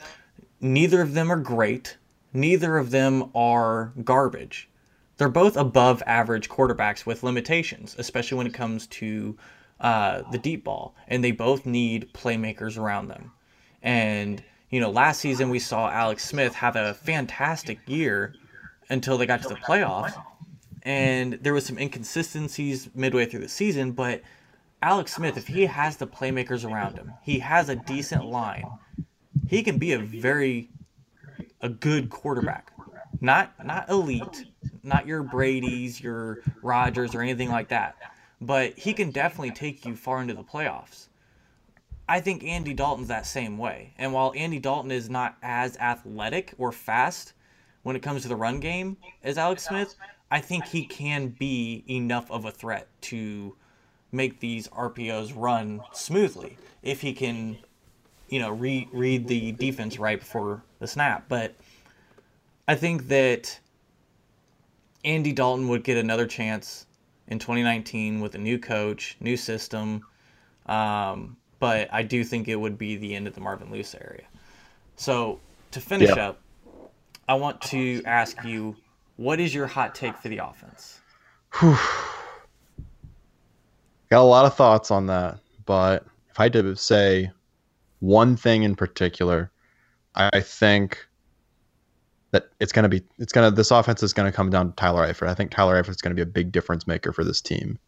Neither 0.59 0.99
of 0.99 1.13
them 1.13 1.31
are 1.31 1.39
great. 1.39 1.95
Neither 2.33 2.77
of 2.77 2.91
them 2.91 3.31
are 3.33 3.93
garbage. 4.03 4.69
They're 5.15 5.29
both 5.29 5.55
above 5.55 6.03
average 6.05 6.49
quarterbacks 6.49 7.05
with 7.05 7.23
limitations, 7.23 7.95
especially 7.97 8.37
when 8.37 8.47
it 8.47 8.53
comes 8.53 8.87
to 8.87 9.37
uh, 9.79 10.23
the 10.33 10.37
deep 10.37 10.65
ball, 10.65 10.95
and 11.07 11.23
they 11.23 11.31
both 11.31 11.65
need 11.65 12.11
playmakers 12.11 12.77
around 12.77 13.07
them. 13.07 13.31
And 13.81 14.43
you 14.69 14.81
know, 14.81 14.91
last 14.91 15.21
season 15.21 15.47
we 15.47 15.59
saw 15.59 15.89
Alex 15.89 16.25
Smith 16.25 16.55
have 16.55 16.75
a 16.75 16.95
fantastic 16.95 17.79
year 17.87 18.35
until 18.89 19.17
they 19.17 19.25
got 19.25 19.43
to 19.43 19.47
the 19.47 19.55
playoffs, 19.55 20.21
and 20.81 21.39
there 21.41 21.53
was 21.53 21.65
some 21.65 21.77
inconsistencies 21.77 22.89
midway 22.93 23.25
through 23.25 23.39
the 23.39 23.47
season. 23.47 23.93
But 23.93 24.23
Alex 24.84 25.13
Smith, 25.13 25.38
if 25.38 25.48
he 25.48 25.65
has 25.65 25.96
the 25.96 26.06
playmakers 26.06 26.69
around 26.69 26.98
him, 26.98 27.13
he 27.22 27.39
has 27.39 27.69
a 27.69 27.76
decent 27.78 28.26
line. 28.26 28.69
He 29.48 29.63
can 29.63 29.78
be 29.78 29.93
a 29.93 29.98
very 29.98 30.72
a 31.62 31.69
good 31.69 32.10
quarterback. 32.10 32.74
Not 33.22 33.54
not 33.65 33.89
elite, 33.89 34.43
not 34.84 35.08
your 35.08 35.24
Brady's, 35.24 36.02
your 36.02 36.39
Rodgers 36.62 37.15
or 37.15 37.22
anything 37.22 37.50
like 37.50 37.69
that. 37.69 37.96
But 38.41 38.78
he 38.78 38.91
can 38.91 39.12
definitely 39.12 39.52
take 39.52 39.86
you 39.86 39.96
far 39.96 40.22
into 40.22 40.34
the 40.34 40.43
playoffs. 40.43 41.08
I 42.10 42.19
think 42.19 42.43
Andy 42.43 42.74
Dalton's 42.74 43.08
that 43.08 43.26
same 43.26 43.58
way. 43.58 43.93
And 43.98 44.12
while 44.12 44.34
Andy 44.36 44.60
Dalton 44.60 44.91
is 44.91 45.10
not 45.10 45.38
as 45.41 45.78
athletic 45.78 46.56
or 46.58 46.74
fast 46.74 47.32
when 47.84 47.96
it 47.96 48.02
comes 48.02 48.24
to 48.24 48.28
the 48.28 48.36
run 48.36 48.60
game 48.60 48.98
as 49.24 49.38
Alex 49.38 49.63
Smith, 49.63 49.96
I 50.30 50.41
think 50.41 50.65
he 50.65 50.84
can 50.84 51.30
be 51.30 51.86
enough 51.88 52.30
of 52.30 52.43
a 52.43 52.52
threat 52.52 52.89
to 53.04 53.56
make 54.13 54.39
these 54.39 54.67
RPOs 54.69 55.34
run 55.36 55.82
smoothly 55.91 56.58
if 56.82 57.02
he 57.02 57.13
can, 57.13 57.58
you 58.30 58.39
know, 58.39 58.52
re- 58.52 58.88
read 58.93 59.28
the 59.28 59.52
defense 59.54 59.97
right 59.97 60.19
before 60.19 60.63
the 60.80 60.88
snap. 60.88 61.26
But 61.28 61.56
I 62.67 62.76
think 62.76 63.08
that 63.08 63.60
Andy 65.04 65.32
Dalton 65.32 65.67
would 65.69 65.84
get 65.84 65.97
another 65.97 66.28
chance 66.28 66.86
in 67.28 67.39
2019 67.39 68.21
with 68.21 68.36
a 68.36 68.38
new 68.38 68.60
coach, 68.60 69.17
new 69.19 69.36
system. 69.36 70.06
Um, 70.67 71.38
but 71.60 71.91
I 71.91 72.04
do 72.04 72.23
think 72.23 72.47
it 72.47 72.56
would 72.56 72.78
be 72.78 72.95
the 72.95 73.15
end 73.15 73.28
of 73.28 73.34
the 73.34 73.41
Marvin 73.41 73.71
Lewis 73.71 73.95
area. 73.95 74.26
So 74.95 75.39
to 75.71 75.82
finish 75.82 76.15
Yeah. 76.15 76.30
up, 76.30 76.41
I 77.28 77.36
want 77.36 77.62
to 77.63 78.04
ask 78.06 78.43
you, 78.45 78.76
what 79.15 79.39
is 79.39 79.54
your 79.54 79.67
hot 79.67 79.95
take 79.95 80.17
for 80.17 80.30
the 80.30 80.38
offense? 80.38 80.99
Got 84.13 84.21
a 84.21 84.26
lot 84.26 84.45
of 84.45 84.54
thoughts 84.54 84.91
on 84.91 85.08
that, 85.08 85.39
but 85.65 86.06
if 86.30 86.39
I 86.39 86.43
had 86.43 86.54
to 86.54 86.76
say 86.76 87.32
one 87.99 88.38
thing 88.38 88.62
in 88.62 88.76
particular, 88.76 89.49
I 90.13 90.39
think 90.39 91.04
that 92.30 92.49
it's 92.60 92.71
gonna 92.71 92.89
be 92.89 93.02
it's 93.17 93.34
gonna 93.34 93.49
this 93.49 93.71
offense 93.71 94.04
is 94.04 94.13
gonna 94.13 94.32
come 94.32 94.52
down 94.52 94.69
to 94.69 94.76
Tyler 94.76 95.12
Eifert. 95.12 95.30
I 95.30 95.34
think 95.34 95.49
Tyler 95.49 95.82
Eifert 95.82 95.89
is 95.89 96.02
gonna 96.04 96.13
be 96.13 96.21
a 96.21 96.28
big 96.28 96.52
difference 96.52 96.86
maker 96.86 97.12
for 97.12 97.23
this 97.23 97.41
team. 97.41 97.80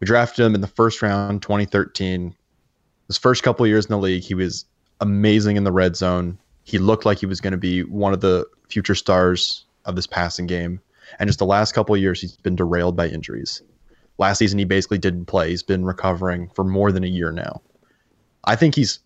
We 0.00 0.06
drafted 0.06 0.46
him 0.46 0.54
in 0.54 0.62
the 0.62 0.68
first 0.68 1.02
round, 1.02 1.42
2013. 1.42 2.34
His 3.06 3.18
first 3.18 3.42
couple 3.42 3.66
years 3.66 3.84
in 3.84 3.90
the 3.90 3.98
league, 3.98 4.22
he 4.22 4.32
was 4.32 4.64
amazing 5.02 5.58
in 5.58 5.64
the 5.64 5.70
red 5.70 5.96
zone. 5.96 6.38
He 6.64 6.78
looked 6.78 7.04
like 7.04 7.18
he 7.18 7.26
was 7.26 7.42
going 7.42 7.52
to 7.52 7.58
be 7.58 7.82
one 7.82 8.14
of 8.14 8.22
the 8.22 8.46
future 8.70 8.94
stars 8.94 9.66
of 9.84 9.96
this 9.96 10.06
passing 10.06 10.46
game. 10.46 10.80
And 11.18 11.28
just 11.28 11.40
the 11.40 11.44
last 11.44 11.72
couple 11.72 11.94
years, 11.94 12.22
he's 12.22 12.38
been 12.38 12.56
derailed 12.56 12.96
by 12.96 13.08
injuries. 13.08 13.60
Last 14.18 14.38
season, 14.38 14.58
he 14.58 14.64
basically 14.64 14.98
didn't 14.98 15.26
play. 15.26 15.50
He's 15.50 15.62
been 15.62 15.84
recovering 15.84 16.48
for 16.54 16.64
more 16.64 16.90
than 16.90 17.04
a 17.04 17.08
year 17.08 17.32
now. 17.32 17.60
I 18.44 18.56
think 18.56 18.74
he's 18.74 19.00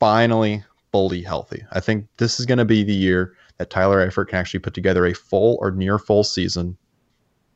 finally 0.00 0.64
fully 0.92 1.22
healthy. 1.22 1.64
I 1.72 1.80
think 1.80 2.06
this 2.16 2.40
is 2.40 2.46
going 2.46 2.58
to 2.58 2.64
be 2.64 2.82
the 2.82 2.94
year 2.94 3.34
that 3.58 3.70
Tyler 3.70 4.06
Eifert 4.06 4.28
can 4.28 4.38
actually 4.38 4.60
put 4.60 4.74
together 4.74 5.06
a 5.06 5.14
full 5.14 5.58
or 5.60 5.70
near 5.70 5.98
full 5.98 6.24
season. 6.24 6.76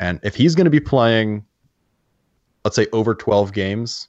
And 0.01 0.21
if 0.23 0.35
he's 0.35 0.55
going 0.55 0.65
to 0.65 0.71
be 0.71 0.81
playing, 0.81 1.45
let's 2.65 2.77
say, 2.77 2.87
over 2.93 3.15
12 3.15 3.53
games, 3.53 4.09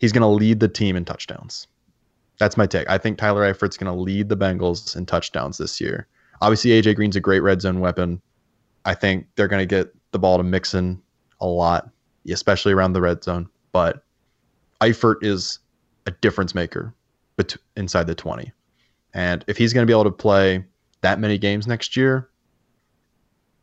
he's 0.00 0.12
going 0.12 0.22
to 0.22 0.26
lead 0.28 0.60
the 0.60 0.68
team 0.68 0.96
in 0.96 1.04
touchdowns. 1.04 1.66
That's 2.38 2.56
my 2.56 2.66
take. 2.66 2.88
I 2.88 2.98
think 2.98 3.18
Tyler 3.18 3.42
Eifert's 3.42 3.76
going 3.76 3.92
to 3.92 4.00
lead 4.00 4.28
the 4.28 4.36
Bengals 4.36 4.96
in 4.96 5.06
touchdowns 5.06 5.58
this 5.58 5.80
year. 5.80 6.06
Obviously, 6.40 6.70
AJ 6.70 6.96
Green's 6.96 7.16
a 7.16 7.20
great 7.20 7.40
red 7.40 7.60
zone 7.60 7.80
weapon. 7.80 8.20
I 8.84 8.94
think 8.94 9.26
they're 9.36 9.48
going 9.48 9.60
to 9.60 9.66
get 9.66 9.94
the 10.12 10.18
ball 10.18 10.38
to 10.38 10.42
Mixon 10.42 11.02
a 11.40 11.46
lot, 11.46 11.90
especially 12.32 12.72
around 12.72 12.92
the 12.92 13.00
red 13.00 13.22
zone. 13.24 13.48
But 13.72 14.04
Eifert 14.80 15.16
is 15.22 15.58
a 16.06 16.10
difference 16.10 16.54
maker 16.54 16.94
bet- 17.36 17.56
inside 17.76 18.06
the 18.06 18.14
20. 18.14 18.52
And 19.14 19.44
if 19.48 19.56
he's 19.56 19.72
going 19.72 19.82
to 19.82 19.90
be 19.90 19.92
able 19.92 20.04
to 20.04 20.10
play 20.10 20.64
that 21.00 21.18
many 21.18 21.38
games 21.38 21.66
next 21.66 21.96
year, 21.96 22.28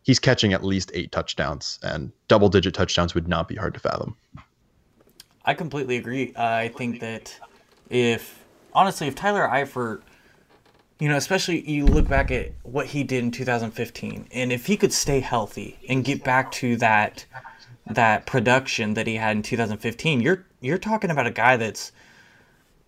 he's 0.03 0.19
catching 0.19 0.53
at 0.53 0.63
least 0.63 0.91
eight 0.93 1.12
touchdowns, 1.12 1.80
and 1.84 2.12
double 2.27 2.49
digit 2.49 2.73
touchdowns 2.73 3.13
would 3.13 3.27
not 3.27 3.47
be 3.47 3.56
hard 3.56 3.73
to 3.73 3.80
fathom. 3.80 4.15
I 5.45 5.53
completely 5.53 5.97
agree. 5.97 6.34
I 6.36 6.69
think 6.69 6.99
that 6.99 7.39
if 7.89 8.43
honestly, 8.73 9.08
if 9.08 9.15
Tyler 9.15 9.47
Eifert, 9.47 10.01
you 10.99 11.08
know, 11.08 11.15
especially 11.15 11.69
you 11.69 11.86
look 11.86 12.08
back 12.08 12.32
at 12.32 12.51
what 12.63 12.88
he 12.88 13.03
did 13.03 13.23
in 13.23 13.32
2015, 13.32 14.27
and 14.32 14.51
if 14.51 14.65
he 14.65 14.75
could 14.75 14.91
stay 14.91 15.19
healthy 15.19 15.77
and 15.88 16.03
get 16.03 16.23
back 16.23 16.51
to 16.53 16.75
that 16.77 17.25
that 17.89 18.26
production 18.26 18.93
that 18.95 19.08
he 19.08 19.15
had 19.15 19.36
in 19.36 19.43
2015, 19.43 20.21
you're 20.21 20.45
you're 20.62 20.78
talking 20.78 21.12
about 21.12 21.28
a 21.28 21.32
guy 21.32 21.58
that's, 21.58 21.91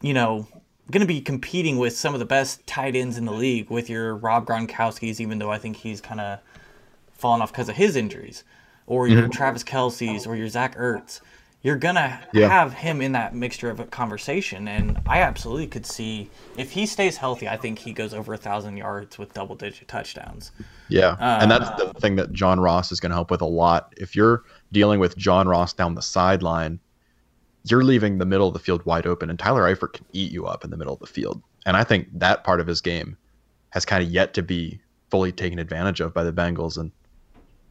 you 0.01 0.13
know, 0.13 0.47
going 0.91 1.01
to 1.01 1.07
be 1.07 1.21
competing 1.21 1.77
with 1.77 1.95
some 1.95 2.13
of 2.13 2.19
the 2.19 2.25
best 2.25 2.65
tight 2.65 2.95
ends 2.95 3.17
in 3.17 3.25
the 3.25 3.31
league 3.31 3.69
with 3.69 3.89
your 3.89 4.15
Rob 4.15 4.45
Gronkowski's, 4.45 5.21
even 5.21 5.39
though 5.39 5.51
I 5.51 5.59
think 5.59 5.77
he's 5.77 6.01
kind 6.01 6.19
of 6.19 6.39
fallen 7.13 7.41
off 7.41 7.51
because 7.51 7.69
of 7.69 7.75
his 7.75 7.95
injuries, 7.95 8.43
or 8.87 9.07
your 9.07 9.23
mm-hmm. 9.23 9.31
Travis 9.31 9.63
Kelce's, 9.63 10.25
or 10.25 10.35
your 10.35 10.47
Zach 10.47 10.75
Ertz 10.77 11.21
you're 11.61 11.75
gonna 11.75 12.21
yeah. 12.33 12.47
have 12.47 12.73
him 12.73 13.01
in 13.01 13.11
that 13.11 13.35
mixture 13.35 13.69
of 13.69 13.79
a 13.79 13.85
conversation 13.85 14.67
and 14.67 14.97
i 15.07 15.19
absolutely 15.21 15.67
could 15.67 15.85
see 15.85 16.29
if 16.57 16.71
he 16.71 16.85
stays 16.85 17.17
healthy 17.17 17.47
i 17.47 17.57
think 17.57 17.79
he 17.79 17.91
goes 17.91 18.13
over 18.13 18.33
a 18.33 18.37
thousand 18.37 18.77
yards 18.77 19.17
with 19.17 19.33
double 19.33 19.55
digit 19.55 19.87
touchdowns. 19.87 20.51
Yeah 20.87 21.11
um, 21.11 21.17
and 21.19 21.51
that's 21.51 21.69
the 21.81 21.93
thing 21.99 22.15
that 22.15 22.31
john 22.31 22.59
ross 22.59 22.91
is 22.91 22.99
going 22.99 23.11
to 23.11 23.15
help 23.15 23.31
with 23.31 23.41
a 23.41 23.45
lot. 23.45 23.93
If 23.97 24.15
you're 24.15 24.43
dealing 24.71 24.99
with 24.99 25.17
john 25.17 25.47
ross 25.47 25.73
down 25.73 25.95
the 25.95 26.01
sideline 26.01 26.79
you're 27.65 27.83
leaving 27.83 28.17
the 28.17 28.25
middle 28.25 28.47
of 28.47 28.53
the 28.53 28.59
field 28.59 28.85
wide 28.85 29.05
open 29.05 29.29
and 29.29 29.37
tyler 29.37 29.63
eifert 29.63 29.93
can 29.93 30.05
eat 30.13 30.31
you 30.31 30.45
up 30.45 30.63
in 30.63 30.69
the 30.69 30.77
middle 30.77 30.93
of 30.93 30.99
the 30.99 31.07
field. 31.07 31.41
And 31.65 31.75
i 31.75 31.83
think 31.83 32.07
that 32.13 32.43
part 32.43 32.59
of 32.59 32.67
his 32.67 32.81
game 32.81 33.17
has 33.71 33.85
kind 33.85 34.01
of 34.03 34.09
yet 34.09 34.33
to 34.33 34.41
be 34.41 34.79
fully 35.11 35.31
taken 35.31 35.59
advantage 35.59 35.99
of 35.99 36.13
by 36.13 36.23
the 36.23 36.33
bengals. 36.33 36.77
And 36.77 36.91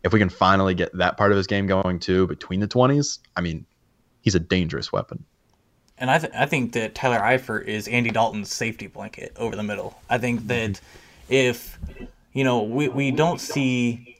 if 0.04 0.12
we 0.12 0.18
can 0.20 0.28
finally 0.28 0.74
get 0.74 0.96
that 0.96 1.16
part 1.16 1.32
of 1.32 1.36
his 1.36 1.46
game 1.46 1.66
going 1.66 1.98
too 1.98 2.26
between 2.28 2.60
the 2.60 2.68
20s 2.68 3.18
i 3.36 3.40
mean 3.40 3.66
he's 4.20 4.34
a 4.34 4.40
dangerous 4.40 4.92
weapon. 4.92 5.24
And 5.98 6.10
I, 6.10 6.18
th- 6.18 6.32
I 6.34 6.46
think 6.46 6.72
that 6.72 6.94
Tyler 6.94 7.18
Eifert 7.18 7.66
is 7.66 7.88
Andy 7.88 8.10
Dalton's 8.10 8.52
safety 8.52 8.86
blanket 8.86 9.32
over 9.36 9.56
the 9.56 9.62
middle. 9.62 10.00
I 10.08 10.18
think 10.18 10.46
that 10.46 10.70
mm-hmm. 10.70 11.32
if 11.32 11.78
you 12.32 12.44
know 12.44 12.62
we, 12.62 12.88
we 12.88 13.10
don't 13.10 13.40
see 13.40 14.18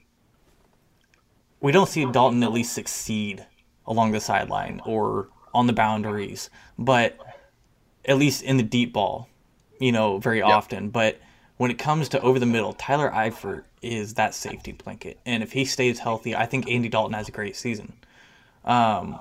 we 1.61 1.71
don't 1.71 1.89
see 1.89 2.05
Dalton 2.05 2.43
at 2.43 2.51
least 2.51 2.73
succeed 2.73 3.45
along 3.85 4.11
the 4.11 4.19
sideline 4.19 4.81
or 4.85 5.29
on 5.53 5.67
the 5.67 5.73
boundaries, 5.73 6.49
but 6.77 7.17
at 8.05 8.17
least 8.17 8.43
in 8.43 8.57
the 8.57 8.63
deep 8.63 8.93
ball, 8.93 9.27
you 9.79 9.91
know, 9.91 10.19
very 10.19 10.37
yep. 10.39 10.47
often. 10.47 10.89
But 10.89 11.19
when 11.57 11.71
it 11.71 11.77
comes 11.77 12.09
to 12.09 12.21
over 12.21 12.39
the 12.39 12.45
middle, 12.45 12.73
Tyler 12.73 13.09
Eifert 13.09 13.63
is 13.81 14.13
that 14.15 14.33
safety 14.33 14.73
blanket, 14.73 15.19
and 15.25 15.43
if 15.43 15.53
he 15.53 15.65
stays 15.65 15.99
healthy, 15.99 16.35
I 16.35 16.45
think 16.45 16.69
Andy 16.69 16.89
Dalton 16.89 17.13
has 17.13 17.27
a 17.29 17.31
great 17.31 17.55
season. 17.55 17.93
Um, 18.65 19.19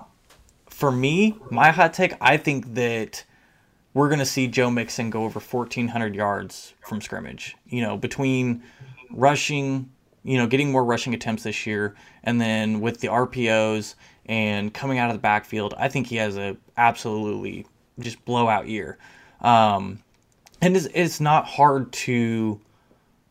for 0.78 0.92
me, 0.92 1.36
my 1.50 1.72
hot 1.72 1.92
take, 1.92 2.14
I 2.20 2.36
think 2.36 2.74
that 2.74 3.24
we're 3.94 4.08
going 4.08 4.20
to 4.20 4.24
see 4.24 4.46
Joe 4.46 4.70
Mixon 4.70 5.10
go 5.10 5.24
over 5.24 5.40
1,400 5.40 6.14
yards 6.14 6.72
from 6.86 7.00
scrimmage. 7.00 7.56
You 7.66 7.82
know, 7.82 7.96
between 7.96 8.62
rushing, 9.10 9.90
you 10.22 10.38
know, 10.38 10.46
getting 10.46 10.70
more 10.70 10.84
rushing 10.84 11.14
attempts 11.14 11.42
this 11.42 11.66
year, 11.66 11.96
and 12.22 12.40
then 12.40 12.80
with 12.80 13.00
the 13.00 13.08
RPOs 13.08 13.96
and 14.26 14.72
coming 14.72 14.98
out 14.98 15.10
of 15.10 15.16
the 15.16 15.20
backfield, 15.20 15.74
I 15.76 15.88
think 15.88 16.06
he 16.06 16.14
has 16.14 16.36
a 16.36 16.56
absolutely 16.76 17.66
just 17.98 18.24
blowout 18.24 18.68
year. 18.68 18.98
Um, 19.40 19.98
and 20.60 20.76
it's, 20.76 20.86
it's 20.94 21.18
not 21.18 21.44
hard 21.44 21.90
to 22.04 22.60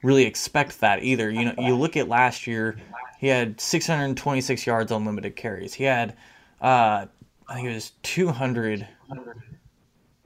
really 0.03 0.25
expect 0.25 0.81
that 0.81 1.01
either. 1.01 1.31
You 1.31 1.45
know, 1.45 1.53
you 1.60 1.77
look 1.77 1.95
at 1.95 2.10
last 2.10 2.45
year, 2.45 2.75
he 3.19 3.27
had 3.27 3.62
626 3.62 4.67
yards 4.67 4.91
on 4.91 5.05
limited 5.05 5.38
carries. 5.38 5.75
He 5.75 5.86
had 5.86 6.13
uh, 6.60 7.05
I 7.47 7.55
think 7.55 7.67
it 7.67 7.73
was 7.73 7.91
200. 8.03 8.88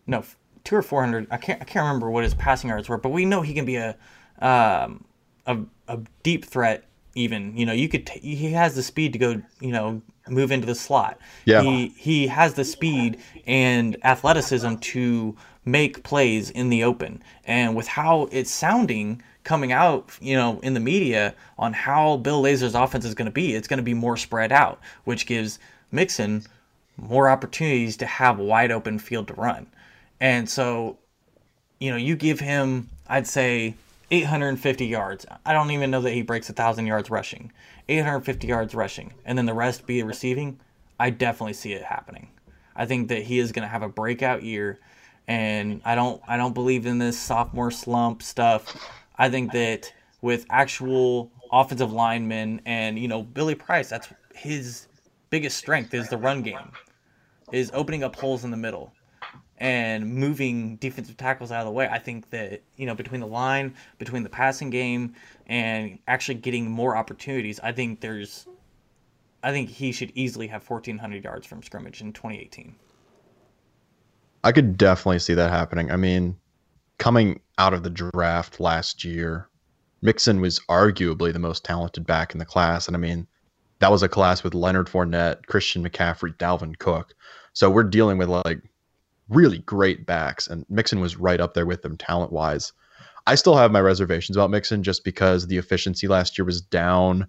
No, 0.08 0.24
two 0.64 0.76
or 0.76 0.82
400. 0.82 1.28
I 1.32 1.38
can't 1.38 1.62
I 1.62 1.66
can't 1.66 1.86
remember 1.86 2.10
what 2.10 2.24
his 2.24 2.34
passing 2.34 2.70
yards 2.70 2.90
were, 2.90 2.98
but 2.98 3.10
we 3.10 3.26
know 3.26 3.42
he 3.42 3.54
can 3.54 3.66
be 3.66 3.76
a 3.76 3.96
um, 4.40 5.06
a, 5.46 5.60
a 5.88 6.00
deep 6.24 6.46
threat. 6.46 6.86
Even 7.14 7.58
you 7.58 7.66
know 7.66 7.74
you 7.74 7.90
could 7.90 8.08
t- 8.08 8.20
he 8.20 8.52
has 8.52 8.74
the 8.74 8.84
speed 8.84 9.14
to 9.14 9.20
go 9.20 9.42
you 9.60 9.72
know 9.72 10.02
move 10.30 10.52
into 10.52 10.66
the 10.66 10.76
slot. 10.76 11.20
Yeah. 11.46 11.62
He 11.62 11.90
he 11.90 12.28
has 12.28 12.54
the 12.54 12.64
speed 12.64 13.20
and 13.46 13.98
athleticism 14.04 14.76
to 14.76 15.36
make 15.66 16.04
plays 16.04 16.50
in 16.50 16.70
the 16.70 16.84
open. 16.84 17.22
And 17.46 17.76
with 17.76 17.88
how 17.88 18.30
it's 18.32 18.52
sounding 18.52 19.22
coming 19.44 19.72
out, 19.72 20.18
you 20.22 20.36
know, 20.36 20.60
in 20.62 20.74
the 20.74 20.80
media 20.80 21.36
on 21.58 21.74
how 21.74 22.18
Bill 22.18 22.42
Lazor's 22.42 22.76
offense 22.76 23.06
is 23.06 23.14
going 23.14 23.26
to 23.26 23.32
be, 23.32 23.56
it's 23.56 23.68
going 23.68 23.78
to 23.78 23.84
be 23.84 23.94
more 23.94 24.18
spread 24.18 24.52
out, 24.52 24.80
which 25.04 25.26
gives 25.26 25.60
Mixon 25.92 26.44
more 27.02 27.30
opportunities 27.30 27.98
to 27.98 28.06
have 28.06 28.40
wide 28.40 28.72
open 28.72 29.00
field 29.00 29.28
to 29.28 29.34
run. 29.34 29.68
And 30.20 30.48
so, 30.48 31.00
you 31.80 31.90
know, 31.92 31.98
you 31.98 32.16
give 32.16 32.40
him, 32.40 32.90
I'd 33.08 33.28
say, 33.28 33.76
850 34.12 34.86
yards. 34.86 35.26
I 35.46 35.54
don't 35.54 35.72
even 35.72 35.90
know 35.90 36.02
that 36.02 36.12
he 36.12 36.22
breaks 36.22 36.48
a 36.50 36.54
1,000 36.54 36.86
yards 36.86 37.10
rushing. 37.10 37.52
850 37.90 38.48
yards 38.48 38.76
rushing, 38.76 39.14
and 39.26 39.38
then 39.38 39.46
the 39.46 39.54
rest 39.54 39.86
be 39.86 40.02
receiving. 40.04 40.60
I 41.00 41.10
definitely 41.10 41.54
see 41.54 41.74
it 41.74 41.84
happening. 41.84 42.30
I 42.76 42.86
think 42.86 43.10
that 43.10 43.24
he 43.24 43.40
is 43.40 43.52
going 43.52 43.64
to 43.64 43.70
have 43.70 43.82
a 43.82 43.90
breakout 43.90 44.44
year, 44.44 44.80
and 45.28 45.82
I 45.84 45.96
don't 45.96 46.22
I 46.28 46.38
don't 46.38 46.54
believe 46.54 46.86
in 46.86 47.00
this 47.00 47.20
sophomore 47.20 47.72
slump 47.72 48.24
stuff. 48.24 48.90
I 49.18 49.30
think 49.30 49.52
that 49.52 49.92
with 50.22 50.46
actual 50.50 51.32
offensive 51.52 51.92
linemen 51.92 52.62
and 52.66 52.98
you 52.98 53.08
know 53.08 53.24
Billy 53.24 53.56
Price, 53.56 53.90
that's 53.90 54.08
his 54.34 54.88
biggest 55.30 55.58
strength 55.58 55.94
is 55.94 56.08
the 56.10 56.18
run 56.18 56.42
game, 56.42 56.72
is 57.52 57.72
opening 57.74 58.04
up 58.04 58.16
holes 58.16 58.44
in 58.44 58.52
the 58.52 58.58
middle 58.58 58.94
and 59.58 60.16
moving 60.16 60.78
defensive 60.78 61.18
tackles 61.18 61.52
out 61.52 61.60
of 61.60 61.66
the 61.68 61.72
way. 61.72 61.88
I 61.88 62.00
think 62.00 62.32
that, 62.32 62.64
you 62.78 62.88
know, 62.88 62.96
between 62.96 63.22
the 63.22 63.28
line, 63.28 63.76
between 64.00 64.24
the 64.24 64.30
passing 64.30 64.72
game, 64.72 65.14
and 65.46 66.00
actually 66.08 66.36
getting 66.36 66.70
more 66.70 66.96
opportunities, 66.96 67.60
I 67.60 67.72
think 67.72 68.02
there's, 68.02 68.48
I 69.44 69.52
think 69.52 69.70
he 69.70 69.92
should 69.92 70.12
easily 70.16 70.48
have 70.48 70.68
1,400 70.68 71.24
yards 71.24 71.46
from 71.46 71.62
scrimmage 71.62 72.02
in 72.02 72.12
2018. 72.12 72.76
I 74.44 74.52
could 74.52 74.78
definitely 74.78 75.20
see 75.20 75.36
that 75.36 75.52
happening. 75.52 75.92
I 75.92 75.96
mean, 75.96 76.38
coming 76.98 77.40
out 77.60 77.76
of 77.76 77.84
the 77.84 77.92
draft 77.92 78.60
last 78.60 79.04
year, 79.04 79.48
Mixon 80.02 80.42
was 80.42 80.60
arguably 80.62 81.32
the 81.32 81.38
most 81.38 81.64
talented 81.64 82.08
back 82.08 82.34
in 82.34 82.40
the 82.40 82.46
class. 82.46 82.88
And 82.88 82.98
I 82.98 83.00
mean, 83.00 83.28
that 83.78 83.92
was 83.92 84.02
a 84.02 84.10
class 84.10 84.44
with 84.44 84.56
Leonard 84.56 84.88
Fournette, 84.88 85.46
Christian 85.46 85.88
McCaffrey, 85.88 86.36
Dalvin 86.38 86.80
Cook. 86.80 87.14
So 87.54 87.70
we're 87.70 87.84
dealing 87.84 88.18
with 88.18 88.30
like 88.30 88.62
really 89.30 89.60
great 89.60 90.06
backs, 90.06 90.48
and 90.48 90.66
Mixon 90.70 91.00
was 91.00 91.18
right 91.18 91.40
up 91.40 91.54
there 91.54 91.66
with 91.66 91.82
them 91.82 91.98
talent 91.98 92.32
wise. 92.32 92.74
I 93.28 93.36
still 93.36 93.56
have 93.56 93.72
my 93.72 93.82
reservations 93.82 94.36
about 94.36 94.50
Mixon 94.50 94.84
just 94.84 95.04
because 95.04 95.48
the 95.48 95.58
efficiency 95.58 96.08
last 96.08 96.38
year 96.38 96.46
was 96.46 96.62
down. 96.62 97.28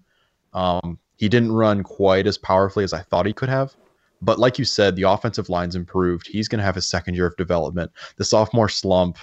Um, 0.53 0.97
he 1.17 1.29
didn't 1.29 1.51
run 1.51 1.83
quite 1.83 2.27
as 2.27 2.37
powerfully 2.37 2.83
as 2.83 2.93
I 2.93 3.01
thought 3.01 3.25
he 3.25 3.33
could 3.33 3.49
have. 3.49 3.75
But 4.21 4.39
like 4.39 4.57
you 4.57 4.65
said, 4.65 4.95
the 4.95 5.03
offensive 5.03 5.49
line's 5.49 5.75
improved. 5.75 6.27
He's 6.27 6.47
going 6.47 6.59
to 6.59 6.65
have 6.65 6.77
a 6.77 6.81
second 6.81 7.15
year 7.15 7.27
of 7.27 7.35
development. 7.35 7.91
The 8.15 8.23
sophomore 8.23 8.69
slump, 8.69 9.17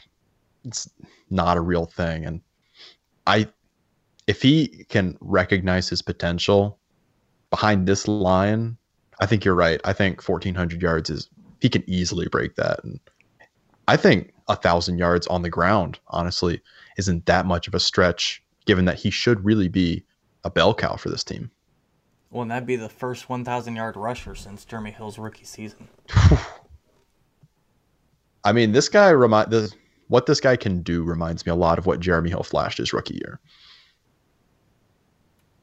it's 0.64 0.88
not 1.30 1.56
a 1.56 1.60
real 1.62 1.86
thing. 1.86 2.26
And 2.26 2.40
I, 3.26 3.48
if 4.26 4.42
he 4.42 4.84
can 4.88 5.16
recognize 5.20 5.88
his 5.88 6.02
potential 6.02 6.78
behind 7.48 7.86
this 7.86 8.06
line, 8.06 8.76
I 9.20 9.26
think 9.26 9.44
you're 9.44 9.54
right. 9.54 9.80
I 9.84 9.92
think 9.92 10.26
1400 10.26 10.82
yards 10.82 11.10
is 11.10 11.28
he 11.60 11.68
can 11.68 11.84
easily 11.86 12.26
break 12.28 12.56
that, 12.56 12.82
and 12.82 12.98
I 13.86 13.96
think 13.96 14.32
a 14.48 14.56
thousand 14.56 14.98
yards 14.98 15.26
on 15.28 15.42
the 15.42 15.50
ground, 15.50 15.98
honestly, 16.08 16.60
isn't 16.96 17.26
that 17.26 17.46
much 17.46 17.68
of 17.68 17.74
a 17.74 17.80
stretch, 17.80 18.42
given 18.66 18.84
that 18.86 18.98
he 18.98 19.10
should 19.10 19.44
really 19.44 19.68
be 19.68 20.04
a 20.44 20.50
bell 20.50 20.74
cow 20.74 20.96
for 20.96 21.10
this 21.10 21.24
team. 21.24 21.50
Well, 22.30 22.42
and 22.42 22.50
that'd 22.50 22.66
be 22.66 22.76
the 22.76 22.88
first 22.88 23.28
1,000 23.28 23.76
yard 23.76 23.96
rusher 23.96 24.34
since 24.34 24.64
Jeremy 24.64 24.92
Hill's 24.92 25.18
rookie 25.18 25.44
season. 25.44 25.88
I 28.44 28.52
mean, 28.52 28.72
this 28.72 28.88
guy 28.88 29.10
remind 29.10 29.50
the 29.50 29.72
what 30.08 30.26
this 30.26 30.40
guy 30.40 30.56
can 30.56 30.82
do 30.82 31.02
reminds 31.02 31.44
me 31.46 31.52
a 31.52 31.56
lot 31.56 31.78
of 31.78 31.86
what 31.86 32.00
Jeremy 32.00 32.30
Hill 32.30 32.42
flashed 32.42 32.78
his 32.78 32.92
rookie 32.92 33.14
year. 33.14 33.38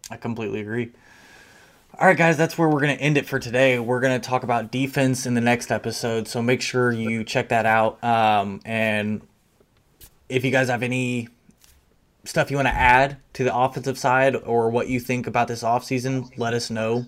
I 0.09 0.15
completely 0.17 0.61
agree. 0.61 0.91
All 1.99 2.05
right, 2.05 2.15
guys, 2.15 2.37
that's 2.37 2.59
where 2.59 2.69
we're 2.69 2.79
going 2.79 2.95
to 2.95 3.03
end 3.03 3.17
it 3.17 3.25
for 3.25 3.39
today. 3.39 3.79
We're 3.79 3.99
going 3.99 4.21
to 4.21 4.29
talk 4.29 4.43
about 4.43 4.69
defense 4.69 5.25
in 5.25 5.33
the 5.33 5.41
next 5.41 5.71
episode, 5.71 6.27
so 6.27 6.43
make 6.43 6.61
sure 6.61 6.91
you 6.91 7.23
check 7.23 7.49
that 7.49 7.65
out. 7.65 8.03
Um, 8.03 8.61
and 8.65 9.27
if 10.29 10.45
you 10.45 10.51
guys 10.51 10.67
have 10.67 10.83
any 10.83 11.27
stuff 12.23 12.51
you 12.51 12.57
want 12.57 12.67
to 12.67 12.75
add 12.75 13.17
to 13.33 13.43
the 13.43 13.57
offensive 13.57 13.97
side 13.97 14.35
or 14.35 14.69
what 14.69 14.89
you 14.89 14.99
think 14.99 15.25
about 15.25 15.47
this 15.47 15.63
offseason, 15.63 16.31
let 16.37 16.53
us 16.53 16.69
know. 16.69 17.03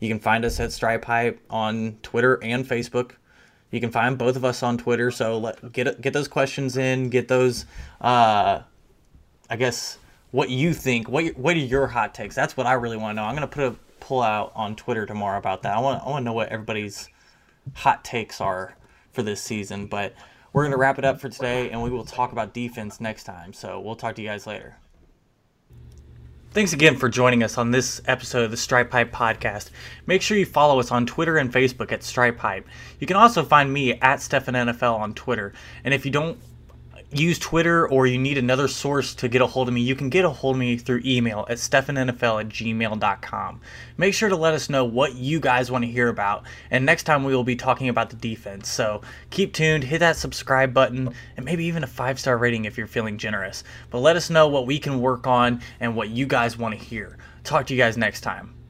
You 0.00 0.08
can 0.08 0.18
find 0.18 0.44
us 0.44 0.58
at 0.58 0.70
StripeHype 0.70 1.38
on 1.48 1.98
Twitter 2.02 2.42
and 2.42 2.66
Facebook. 2.66 3.12
You 3.70 3.78
can 3.78 3.92
find 3.92 4.18
both 4.18 4.34
of 4.34 4.44
us 4.44 4.64
on 4.64 4.76
Twitter, 4.76 5.12
so 5.12 5.38
let 5.38 5.70
get 5.72 6.00
get 6.00 6.12
those 6.12 6.26
questions 6.26 6.76
in, 6.76 7.10
get 7.10 7.28
those, 7.28 7.64
uh, 8.00 8.62
I 9.48 9.56
guess, 9.56 9.98
what 10.32 10.50
you 10.50 10.74
think. 10.74 11.08
What 11.08 11.26
what 11.38 11.54
are 11.54 11.60
your 11.60 11.86
hot 11.86 12.12
takes? 12.12 12.34
That's 12.34 12.56
what 12.56 12.66
I 12.66 12.72
really 12.72 12.96
want 12.96 13.16
to 13.16 13.22
know. 13.22 13.28
I'm 13.28 13.36
gonna 13.36 13.46
put 13.46 13.62
a 13.62 13.76
pull 14.02 14.20
out 14.20 14.52
on 14.54 14.74
Twitter 14.74 15.06
tomorrow 15.06 15.38
about 15.38 15.62
that. 15.62 15.76
I 15.76 15.80
want 15.80 16.02
I 16.02 16.08
want 16.08 16.22
to 16.22 16.24
know 16.24 16.32
what 16.32 16.48
everybody's 16.48 17.08
hot 17.74 18.04
takes 18.04 18.40
are 18.40 18.76
for 19.12 19.22
this 19.22 19.40
season. 19.40 19.86
But 19.86 20.14
we're 20.52 20.64
gonna 20.64 20.76
wrap 20.76 20.98
it 20.98 21.04
up 21.04 21.20
for 21.20 21.28
today, 21.28 21.70
and 21.70 21.82
we 21.82 21.90
will 21.90 22.04
talk 22.04 22.32
about 22.32 22.52
defense 22.52 23.00
next 23.00 23.24
time. 23.24 23.52
So 23.52 23.80
we'll 23.80 23.96
talk 23.96 24.16
to 24.16 24.22
you 24.22 24.28
guys 24.28 24.46
later. 24.46 24.76
Thanks 26.50 26.74
again 26.74 26.96
for 26.96 27.08
joining 27.08 27.42
us 27.42 27.56
on 27.56 27.70
this 27.70 28.02
episode 28.04 28.44
of 28.44 28.50
the 28.50 28.58
Stripe 28.58 28.92
Hype 28.92 29.10
Podcast. 29.10 29.70
Make 30.06 30.20
sure 30.20 30.36
you 30.36 30.44
follow 30.44 30.78
us 30.80 30.90
on 30.90 31.06
Twitter 31.06 31.38
and 31.38 31.50
Facebook 31.50 31.92
at 31.92 32.02
Stripe 32.02 32.38
Hype. 32.38 32.68
You 32.98 33.06
can 33.06 33.16
also 33.16 33.42
find 33.42 33.72
me 33.72 33.94
at 34.00 34.20
Stefan 34.20 34.52
NFL 34.52 34.98
on 34.98 35.14
Twitter. 35.14 35.54
And 35.84 35.94
if 35.94 36.04
you 36.04 36.10
don't 36.10 36.38
use 37.12 37.38
Twitter 37.38 37.88
or 37.88 38.06
you 38.06 38.18
need 38.18 38.38
another 38.38 38.68
source 38.68 39.14
to 39.16 39.28
get 39.28 39.42
a 39.42 39.46
hold 39.46 39.68
of 39.68 39.74
me, 39.74 39.80
you 39.80 39.94
can 39.94 40.08
get 40.08 40.24
a 40.24 40.30
hold 40.30 40.56
of 40.56 40.60
me 40.60 40.76
through 40.76 41.02
email 41.04 41.46
at 41.48 41.58
stefanNFL 41.58 42.40
at 42.40 42.48
gmail.com. 42.48 43.60
Make 43.96 44.14
sure 44.14 44.28
to 44.28 44.36
let 44.36 44.54
us 44.54 44.70
know 44.70 44.84
what 44.84 45.14
you 45.14 45.40
guys 45.40 45.70
want 45.70 45.84
to 45.84 45.90
hear 45.90 46.08
about, 46.08 46.44
and 46.70 46.86
next 46.86 47.04
time 47.04 47.24
we 47.24 47.34
will 47.34 47.44
be 47.44 47.56
talking 47.56 47.88
about 47.88 48.10
the 48.10 48.16
defense. 48.16 48.68
So 48.68 49.02
keep 49.30 49.52
tuned, 49.52 49.84
hit 49.84 49.98
that 49.98 50.16
subscribe 50.16 50.72
button, 50.72 51.14
and 51.36 51.44
maybe 51.44 51.64
even 51.64 51.84
a 51.84 51.88
five 51.88 52.18
star 52.18 52.38
rating 52.38 52.64
if 52.64 52.78
you're 52.78 52.86
feeling 52.86 53.18
generous. 53.18 53.64
But 53.90 54.00
let 54.00 54.16
us 54.16 54.30
know 54.30 54.48
what 54.48 54.66
we 54.66 54.78
can 54.78 55.00
work 55.00 55.26
on 55.26 55.60
and 55.80 55.94
what 55.94 56.10
you 56.10 56.26
guys 56.26 56.56
want 56.56 56.78
to 56.78 56.84
hear. 56.84 57.18
Talk 57.44 57.66
to 57.66 57.74
you 57.74 57.80
guys 57.80 57.96
next 57.96 58.20
time. 58.22 58.61